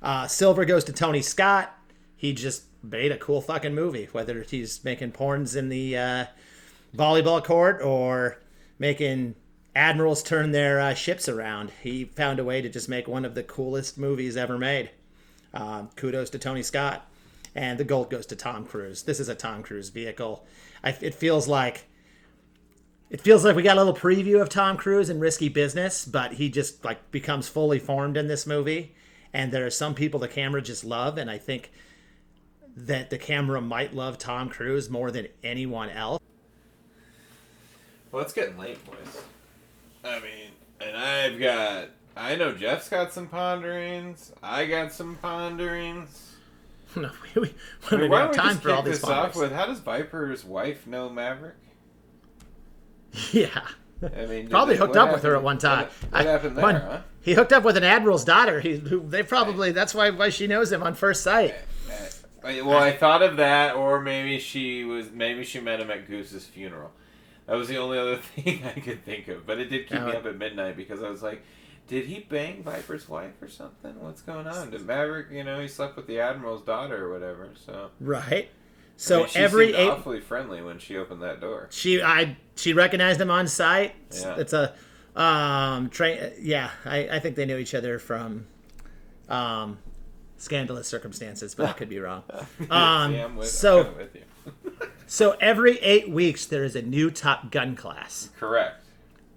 [0.04, 1.76] Uh, Silver goes to Tony Scott.
[2.16, 6.26] He just made a cool fucking movie, whether he's making porns in the uh,
[6.96, 8.40] volleyball court or
[8.78, 9.36] making
[9.76, 11.72] admirals turn their uh, ships around.
[11.82, 14.92] He found a way to just make one of the coolest movies ever made.
[15.54, 17.10] Um, kudos to Tony Scott.
[17.56, 19.04] And the gold goes to Tom Cruise.
[19.04, 20.46] This is a Tom Cruise vehicle.
[20.84, 21.86] I, it feels like
[23.12, 26.34] it feels like we got a little preview of Tom Cruise in Risky Business, but
[26.34, 28.96] he just like becomes fully formed in this movie.
[29.34, 31.72] And there are some people the camera just love, and I think
[32.76, 36.22] that the camera might love Tom Cruise more than anyone else.
[38.12, 39.24] Well, it's getting late, boys.
[40.04, 41.90] I mean, and I've got.
[42.16, 44.32] I know Jeff's got some ponderings.
[44.44, 46.30] I got some ponderings.
[46.96, 47.48] No, we, we,
[47.92, 49.38] I we mean, don't have time for all these this off ponderings.
[49.38, 51.56] with how does Viper's wife know Maverick?
[53.32, 53.62] Yeah.
[54.04, 55.88] I mean, probably hooked up with her at one time.
[55.88, 57.02] What, what happened there, one- huh?
[57.22, 58.60] He hooked up with an admiral's daughter.
[58.60, 61.56] He, who they probably that's why why she knows him on first sight.
[62.44, 66.46] Well, I thought of that, or maybe she was maybe she met him at Goose's
[66.46, 66.92] funeral.
[67.48, 69.46] That was the only other thing I could think of.
[69.46, 70.18] But it did keep me uh-huh.
[70.18, 71.44] up at midnight because I was like,
[71.88, 74.02] did he bang Viper's wife or something?
[74.02, 74.72] What's going on?
[74.72, 77.50] Did Maverick, you know, he slept with the admiral's daughter or whatever?
[77.66, 78.50] So Right.
[79.04, 81.68] I So mean, she every eight, awfully friendly when she opened that door.
[81.72, 83.96] she I she recognized him on sight.
[84.08, 84.36] It's, Yeah.
[84.38, 84.74] it's a
[85.16, 86.32] um train.
[86.42, 88.46] Yeah, I, I think they knew each other from
[89.30, 89.78] um
[90.38, 92.24] scandalous circumstances, but I could be wrong.
[92.70, 94.72] Um, See, I'm with, so I'm with you.
[95.08, 98.76] so every eight weeks there is a new Top Gun class, Correct.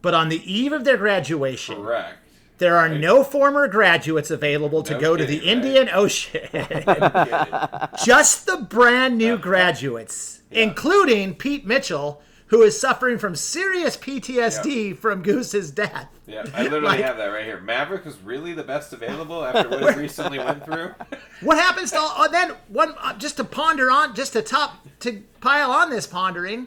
[0.02, 2.18] but on the eve of their graduation, Correct.
[2.58, 5.56] There are no former graduates available to No go to kidding, the right?
[5.66, 6.40] Indian Ocean.
[8.04, 15.22] Just the brand new graduates, including Pete Mitchell, who is suffering from serious PTSD from
[15.22, 16.08] Goose's death.
[16.26, 17.60] Yeah, I literally Like- have that right here.
[17.60, 20.94] Maverick was really the best available after what he recently went through.
[21.42, 25.22] What happens to oh, then one uh, just to ponder on just to top to
[25.42, 26.66] pile on this pondering?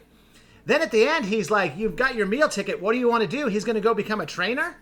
[0.64, 2.80] Then at the end, he's like, "You've got your meal ticket.
[2.80, 4.76] What do you want to do?" He's going to go become a trainer.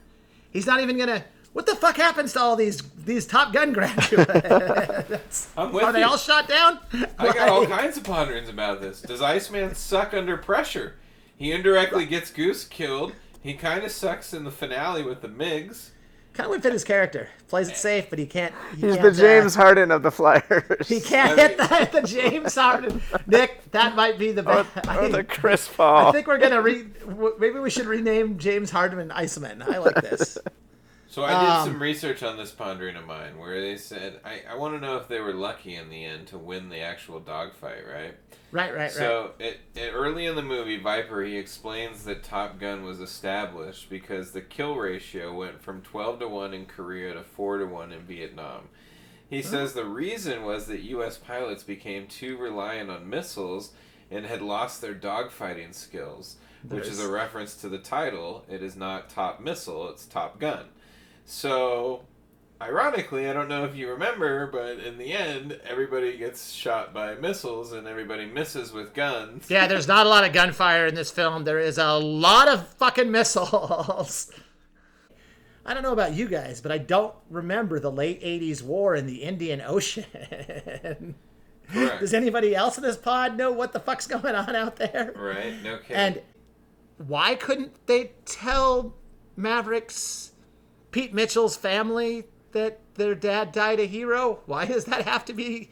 [0.51, 1.25] He's not even to.
[1.53, 5.49] What the fuck happens to all these these Top Gun graduates?
[5.57, 6.79] I'm with Are they all shot down?
[7.19, 9.01] I got all kinds of ponderings about this.
[9.01, 10.95] Does Iceman suck under pressure?
[11.37, 13.15] He indirectly gets Goose killed.
[13.43, 15.91] He kind of sucks in the finale with the MiGs.
[16.35, 17.29] Kind of would fit his character.
[17.49, 18.55] Plays it safe, but he can't.
[18.77, 20.65] He He's can't, the uh, James Harden of the Flyers.
[20.89, 23.03] He can't hit the, the James Harden.
[23.27, 24.89] Nick, that might be the Or, best.
[24.99, 26.07] or the Chris Paul.
[26.09, 26.87] I think we're gonna re.
[27.41, 29.63] Maybe we should rename James Harden Iceman.
[29.63, 30.39] I like this.
[31.11, 34.43] So I did Um, some research on this pondering of mine, where they said I,
[34.51, 37.19] I want to know if they were lucky in the end to win the actual
[37.19, 38.15] dogfight, right?
[38.51, 38.91] Right, right, right.
[38.91, 43.89] So it, it, early in the movie, Viper he explains that Top Gun was established
[43.89, 47.91] because the kill ratio went from twelve to one in Korea to four to one
[47.91, 48.69] in Vietnam.
[49.31, 51.19] He says the reason was that U.S.
[51.19, 53.73] pilots became too reliant on missiles
[54.11, 56.37] and had lost their dogfighting skills,
[56.67, 58.45] which is a reference to the title.
[58.49, 60.67] It is not Top Missile; it's Top Gun.
[61.31, 62.07] So,
[62.59, 67.17] ironically, I don't know if you remember, but in the end, everybody gets shot by
[67.17, 69.45] missiles and everybody misses with guns.
[69.51, 71.45] Yeah, there's not a lot of gunfire in this film.
[71.45, 74.33] There is a lot of fucking missiles.
[75.67, 79.05] I don't know about you guys, but I don't remember the late 80s war in
[79.05, 80.07] the Indian Ocean.
[81.71, 82.01] Correct.
[82.01, 85.13] Does anybody else in this pod know what the fuck's going on out there?
[85.15, 85.63] Right?
[85.63, 85.95] No kidding.
[85.95, 86.23] And
[87.07, 88.95] why couldn't they tell
[89.37, 90.33] Mavericks,
[90.91, 94.41] Pete Mitchell's family, that their dad died a hero?
[94.47, 95.71] Why does that have to be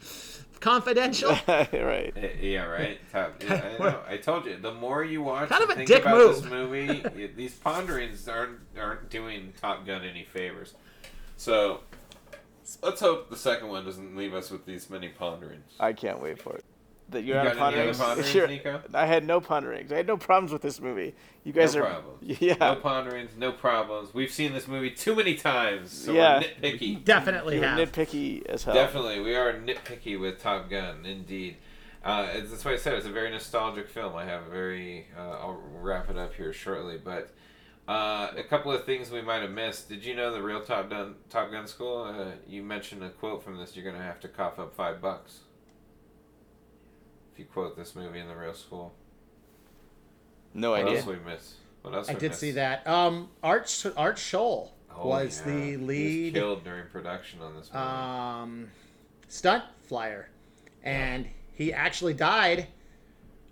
[0.60, 1.30] confidential?
[1.48, 2.12] right.
[2.16, 2.98] Eh, Yeah, right.
[3.12, 4.00] Top, I, know.
[4.08, 4.56] I told you.
[4.58, 6.42] The more you watch, Kind of a think dick about move.
[6.42, 10.74] this movie, these ponderings aren't aren't doing Top Gun any favors.
[11.36, 11.80] So
[12.82, 15.72] let's hope the second one doesn't leave us with these many ponderings.
[15.80, 16.64] I can't wait for it.
[17.10, 18.32] That You you're out of got any other ponderings.
[18.32, 18.80] ponderings, Nico?
[18.92, 19.92] I had no ponderings.
[19.92, 21.14] I had no problems with this movie.
[21.44, 22.40] You guys no are problems.
[22.40, 22.54] yeah.
[22.58, 24.12] No ponderings, no problems.
[24.12, 26.40] We've seen this movie too many times, so Yeah.
[26.40, 27.04] we're nitpicky.
[27.04, 27.78] Definitely You're have.
[27.92, 28.74] nitpicky as hell.
[28.74, 31.58] Definitely, we are nitpicky with Top Gun, indeed.
[32.04, 34.16] Uh, that's why I said it's a very nostalgic film.
[34.16, 35.06] I have a very.
[35.16, 37.32] Uh, I'll wrap it up here shortly, but
[37.88, 39.88] uh, a couple of things we might have missed.
[39.88, 42.02] Did you know the real Top Gun Top Gun school?
[42.02, 43.76] Uh, you mentioned a quote from this.
[43.76, 45.40] You're going to have to cough up five bucks
[47.36, 48.94] if you quote this movie in the real school.
[50.54, 50.96] No what idea.
[51.00, 51.54] else we miss?
[51.82, 52.08] What else?
[52.08, 52.38] I did miss?
[52.38, 52.86] see that.
[52.86, 55.52] Um, Art Art Scholl Oh, was yeah.
[55.52, 57.84] the He was lead killed during production on this movie.
[57.84, 58.68] um,
[59.28, 60.30] stunt flyer,
[60.82, 62.68] and he actually died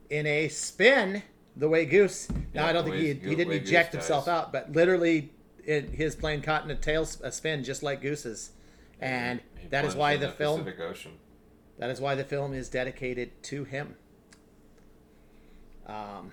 [0.08, 1.22] in a spin
[1.54, 2.30] the way Goose.
[2.30, 4.32] Now Yeah, I don't think he way- he didn't eject himself dies.
[4.44, 5.30] out, but literally,
[5.62, 8.52] it, his plane caught in a tail a spin just like Goose's,
[8.98, 11.12] and He that is why in the film Pacific Ocean.
[11.78, 13.96] That is why the film is dedicated to him.
[15.86, 16.32] Um,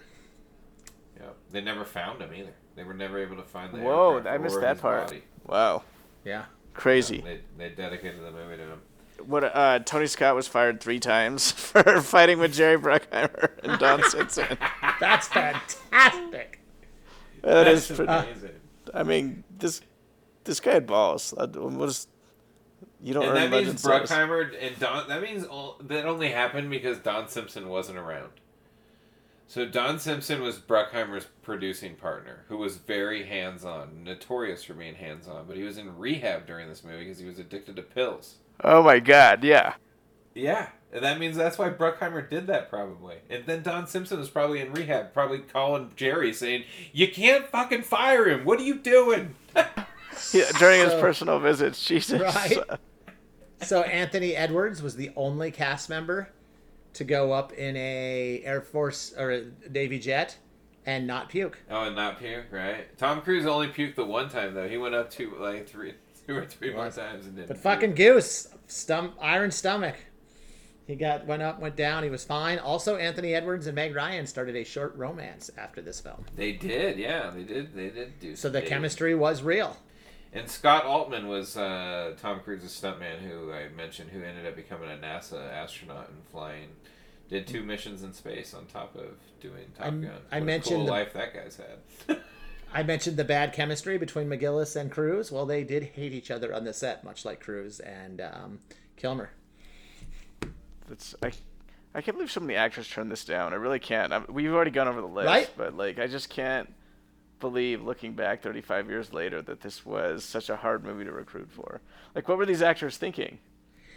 [1.19, 2.53] Yeah, they never found him either.
[2.75, 5.07] They were never able to find the Whoa, I missed that part.
[5.07, 5.23] body.
[5.45, 5.83] Wow.
[6.23, 6.45] Yeah.
[6.73, 7.21] Crazy.
[7.21, 8.81] They, they dedicated the movie to him.
[9.25, 14.01] What uh, Tony Scott was fired three times for fighting with Jerry Bruckheimer and Don
[14.09, 14.57] Simpson.
[14.99, 16.59] That's fantastic.
[17.43, 18.11] That That's is pretty.
[18.11, 18.49] amazing.
[18.93, 19.81] I mean, this
[20.43, 21.33] this guy had balls.
[21.37, 22.07] Uh, What is?
[23.03, 24.11] You don't and earn that means status.
[24.11, 25.07] Bruckheimer and Don.
[25.07, 28.31] That means all, that only happened because Don Simpson wasn't around.
[29.47, 35.45] So Don Simpson was Bruckheimer's producing partner, who was very hands-on, notorious for being hands-on.
[35.45, 38.35] But he was in rehab during this movie because he was addicted to pills.
[38.63, 39.43] Oh my God!
[39.43, 39.73] Yeah.
[40.33, 43.17] Yeah, and that means that's why Bruckheimer did that probably.
[43.29, 47.81] And then Don Simpson was probably in rehab, probably calling Jerry saying, "You can't fucking
[47.81, 48.45] fire him.
[48.45, 49.35] What are you doing?"
[50.33, 52.21] Yeah, during his personal visits, Jesus.
[52.21, 52.57] Right.
[53.63, 56.29] So Anthony Edwards was the only cast member
[56.93, 60.37] to go up in a Air Force or a Navy jet
[60.85, 61.59] and not puke.
[61.69, 62.97] Oh, and not puke, right?
[62.97, 64.67] Tom Cruise only puked the one time though.
[64.67, 65.93] He went up two like three,
[66.27, 67.47] two or three more times and didn't.
[67.47, 67.63] But puke.
[67.63, 69.95] fucking Goose, stum- iron stomach.
[70.87, 72.03] He got went up, went down.
[72.03, 72.57] He was fine.
[72.59, 76.97] Also, Anthony Edwards and Meg Ryan started a short romance after this film, They did,
[76.97, 77.73] yeah, they did.
[77.73, 78.35] They did do.
[78.35, 78.69] so the dating.
[78.71, 79.77] chemistry was real.
[80.33, 84.89] And Scott Altman was uh, Tom Cruise's stuntman, who I mentioned, who ended up becoming
[84.89, 86.69] a NASA astronaut and flying.
[87.29, 90.11] Did two missions in space on top of doing Top I'm- Gun.
[90.31, 91.57] I What a mentioned cool the- life that guy's
[92.07, 92.17] had.
[92.73, 95.29] I mentioned the bad chemistry between McGillis and Cruise.
[95.31, 98.59] Well, they did hate each other on the set, much like Cruise and um,
[98.95, 99.31] Kilmer.
[100.87, 101.31] That's I.
[101.93, 103.51] I can't believe so many actors turned this down.
[103.51, 104.13] I really can't.
[104.13, 105.49] I'm, we've already gone over the list, Right?
[105.57, 106.73] but like, I just can't
[107.41, 111.51] believe, looking back 35 years later, that this was such a hard movie to recruit
[111.51, 111.81] for.
[112.15, 113.39] Like, what were these actors thinking?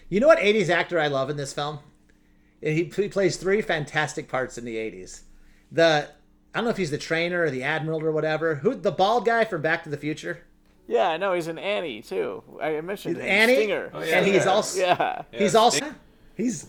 [0.09, 1.78] You know what 80s actor I love in this film?
[2.61, 5.22] He, he plays three fantastic parts in the 80s.
[5.70, 6.09] the
[6.55, 8.57] I don't know if he's the trainer or the admiral or whatever.
[8.57, 10.45] Who the bald guy from Back to the Future?
[10.86, 12.45] Yeah, I know he's an Annie too.
[12.62, 13.26] I mentioned him.
[13.26, 13.90] Annie, Stinger.
[13.92, 15.22] Oh, and he's oh, also Yeah.
[15.32, 15.92] he's also
[16.36, 16.66] he's.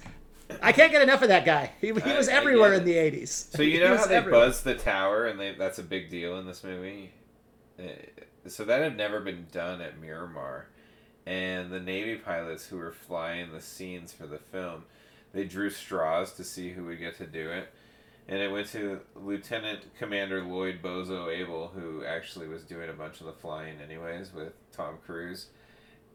[0.62, 1.72] I can't get enough of that guy.
[1.82, 3.56] He, he was I- I everywhere in the '80s.
[3.56, 4.42] So you know how they everywhere.
[4.48, 7.12] buzz the tower, and they, that's a big deal in this movie.
[7.80, 7.84] Uh,
[8.48, 10.68] So that had never been done at Miramar,
[11.26, 14.84] and the Navy pilots who were flying the scenes for the film,
[15.34, 17.74] they drew straws to see who would get to do it,
[18.28, 23.20] and it went to Lieutenant Commander Lloyd Bozo Abel, who actually was doing a bunch
[23.20, 25.48] of the flying anyways with Tom Cruise,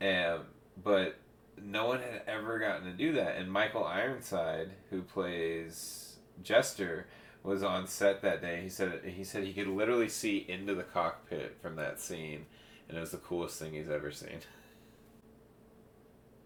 [0.01, 0.41] and
[0.85, 1.17] but
[1.65, 3.37] no one had ever gotten to do that.
[3.37, 7.07] And Michael Ironside, who plays Jester,
[7.43, 8.61] was on set that day.
[8.63, 12.47] He said he said he could literally see into the cockpit from that scene,
[12.89, 14.41] and it was the coolest thing he's ever seen.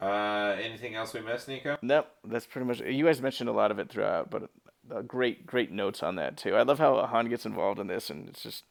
[0.01, 1.79] Uh, anything else we missed, Nico?
[1.81, 2.81] Nope, that's pretty much.
[2.81, 4.51] You guys mentioned a lot of it throughout, but
[4.95, 6.55] uh, great, great notes on that too.
[6.55, 8.65] I love how Han gets involved in this, and it's just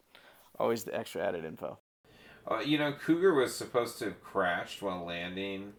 [0.60, 1.80] always the extra added info.
[2.50, 5.74] Uh, you know, Cougar was supposed to have crashed while landing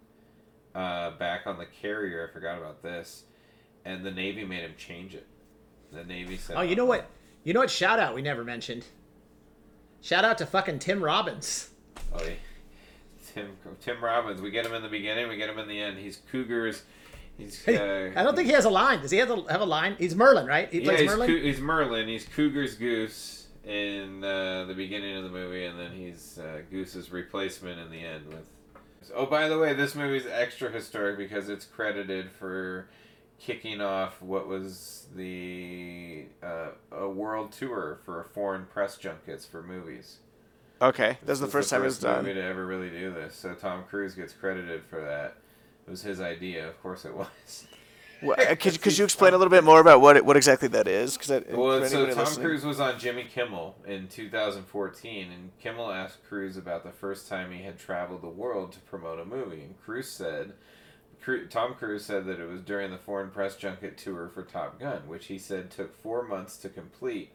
[0.74, 2.28] uh, back on the carrier.
[2.28, 3.24] I forgot about this,
[3.84, 5.26] and the Navy made him change it.
[5.92, 7.08] The Navy said, Oh, you know what?
[7.44, 7.70] You know what?
[7.70, 8.84] Shout out we never mentioned.
[10.00, 11.70] Shout out to fucking Tim Robbins.
[12.12, 12.32] Oh, yeah.
[13.32, 14.40] Tim Tim Robbins.
[14.40, 15.28] We get him in the beginning.
[15.28, 15.98] We get him in the end.
[15.98, 16.82] He's Cougars.
[17.36, 17.66] He's.
[17.66, 19.00] Uh, I don't think he has a line.
[19.00, 19.96] Does he have a, have a line?
[19.98, 20.70] He's Merlin, right?
[20.70, 21.28] He yeah, he's, Merlin.
[21.28, 22.06] Coo- he's Merlin.
[22.06, 27.10] He's Cougar's Goose in uh, the beginning of the movie, and then he's uh, Goose's
[27.10, 28.26] replacement in the end.
[28.28, 28.46] With.
[29.14, 32.88] Oh, by the way, this movie's extra historic because it's credited for
[33.38, 40.18] kicking off what was the uh, a world tour for foreign press junkets for movies.
[40.80, 42.24] Okay, that's the first time it was done.
[42.24, 43.34] movie to ever really do this.
[43.34, 45.36] So Tom Cruise gets credited for that.
[45.86, 47.66] It was his idea, of course it was.
[48.22, 50.68] Well, uh, could, could you explain a little bit more about what it, what exactly
[50.68, 51.16] that is?
[51.16, 56.56] Because Well, so Tom Cruise was on Jimmy Kimmel in 2014, and Kimmel asked Cruise
[56.56, 60.10] about the first time he had traveled the world to promote a movie, and Cruise
[60.10, 60.52] said,
[61.50, 65.06] Tom Cruise said that it was during the foreign press junket tour for Top Gun,
[65.06, 67.32] which he said took four months to complete,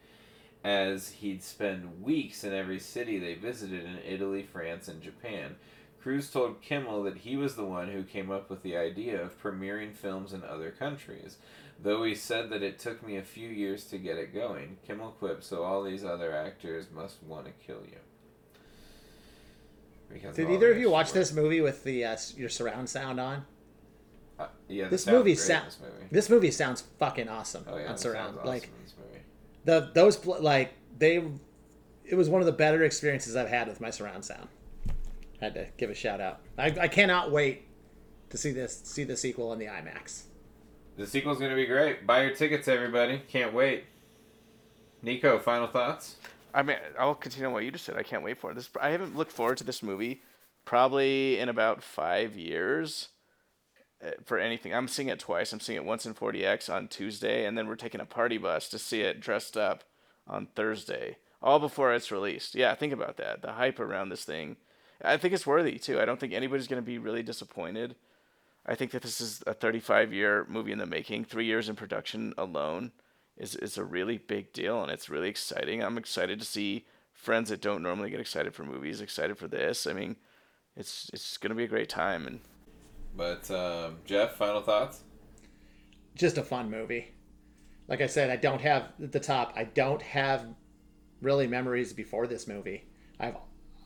[0.63, 5.55] as he'd spend weeks in every city they visited in Italy, France, and Japan.
[6.01, 9.41] Cruise told Kimmel that he was the one who came up with the idea of
[9.41, 11.37] premiering films in other countries.
[11.81, 15.11] Though he said that it took me a few years to get it going, Kimmel
[15.11, 17.97] quipped, so all these other actors must want to kill you.
[20.11, 23.19] Because Did all either of you watch this movie with the uh, your surround sound
[23.19, 23.45] on?
[24.39, 25.75] Uh, yeah, This sound's movie sounds.
[25.75, 26.05] This movie.
[26.11, 28.37] This movie sounds fucking awesome Oh, yeah, on surround.
[28.37, 28.69] awesome like
[29.65, 31.21] the those pl- like they,
[32.05, 34.47] it was one of the better experiences I've had with my surround sound.
[35.41, 36.41] Had to give a shout out.
[36.57, 37.65] I, I cannot wait
[38.29, 40.23] to see this see the sequel in the IMAX.
[40.97, 42.05] The sequel's going to be great.
[42.05, 43.21] Buy your tickets, everybody.
[43.29, 43.85] Can't wait.
[45.01, 46.17] Nico, final thoughts?
[46.53, 47.95] I mean, I'll continue on what you just said.
[47.95, 48.55] I can't wait for it.
[48.55, 50.21] This I haven't looked forward to this movie
[50.65, 53.09] probably in about five years
[54.05, 54.73] uh, for anything.
[54.73, 55.51] I'm seeing it twice.
[55.51, 58.69] I'm seeing it once in 4DX on Tuesday, and then we're taking a party bus
[58.69, 59.83] to see it dressed up
[60.27, 62.53] on Thursday, all before it's released.
[62.53, 63.41] Yeah, think about that.
[63.41, 64.57] The hype around this thing.
[65.03, 65.99] I think it's worthy too.
[65.99, 67.95] I don't think anybody's going to be really disappointed.
[68.65, 71.25] I think that this is a 35 year movie in the making.
[71.25, 72.91] Three years in production alone
[73.37, 75.81] is is a really big deal, and it's really exciting.
[75.81, 79.87] I'm excited to see friends that don't normally get excited for movies excited for this.
[79.87, 80.17] I mean,
[80.75, 82.39] it's it's going to be a great time, and
[83.15, 85.01] But, um, Jeff, final thoughts?
[86.15, 87.13] Just a fun movie.
[87.87, 89.53] Like I said, I don't have at the top.
[89.55, 90.45] I don't have
[91.21, 92.85] really memories before this movie.
[93.19, 93.35] I've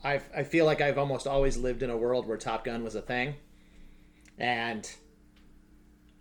[0.04, 2.94] I've I feel like I've almost always lived in a world where Top Gun was
[2.94, 3.34] a thing,
[4.38, 4.88] and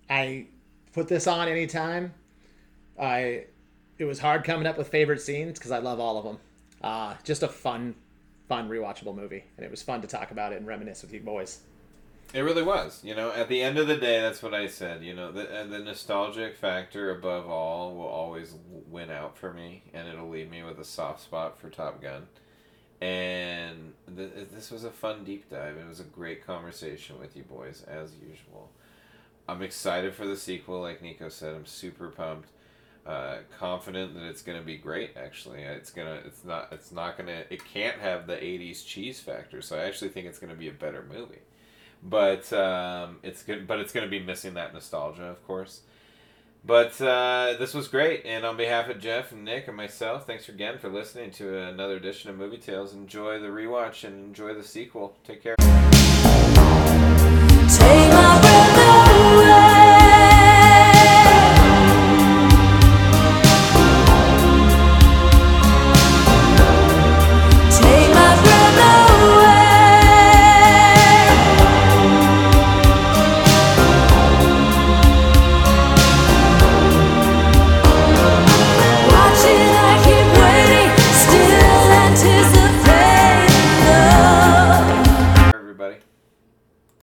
[0.09, 0.47] I
[0.93, 2.13] put this on anytime.
[2.99, 3.45] I
[3.97, 6.37] it was hard coming up with favorite scenes because I love all of them.
[6.81, 7.95] Uh, just a fun,
[8.47, 11.19] fun rewatchable movie, and it was fun to talk about it and reminisce with you
[11.19, 11.61] boys.
[12.33, 12.99] It really was.
[13.03, 15.03] You know, at the end of the day, that's what I said.
[15.03, 18.55] You know, the, uh, the nostalgic factor above all will always
[18.89, 22.27] win out for me, and it'll leave me with a soft spot for Top Gun.
[23.03, 25.77] And th- this was a fun deep dive.
[25.77, 28.69] It was a great conversation with you boys, as usual.
[29.47, 31.53] I'm excited for the sequel, like Nico said.
[31.53, 32.49] I'm super pumped.
[33.05, 35.11] Uh, confident that it's gonna be great.
[35.17, 36.21] Actually, it's gonna.
[36.25, 36.69] It's not.
[36.71, 37.43] It's not gonna.
[37.49, 39.61] It can't have the '80s cheese factor.
[39.61, 41.41] So I actually think it's gonna be a better movie
[42.03, 43.67] but um, it's good.
[43.67, 45.81] But it's going to be missing that nostalgia, of course.
[46.65, 50.47] But uh, this was great, and on behalf of Jeff and Nick and myself, thanks
[50.47, 52.93] again for listening to another edition of Movie Tales.
[52.93, 55.17] Enjoy the rewatch and enjoy the sequel.
[55.25, 55.55] Take care.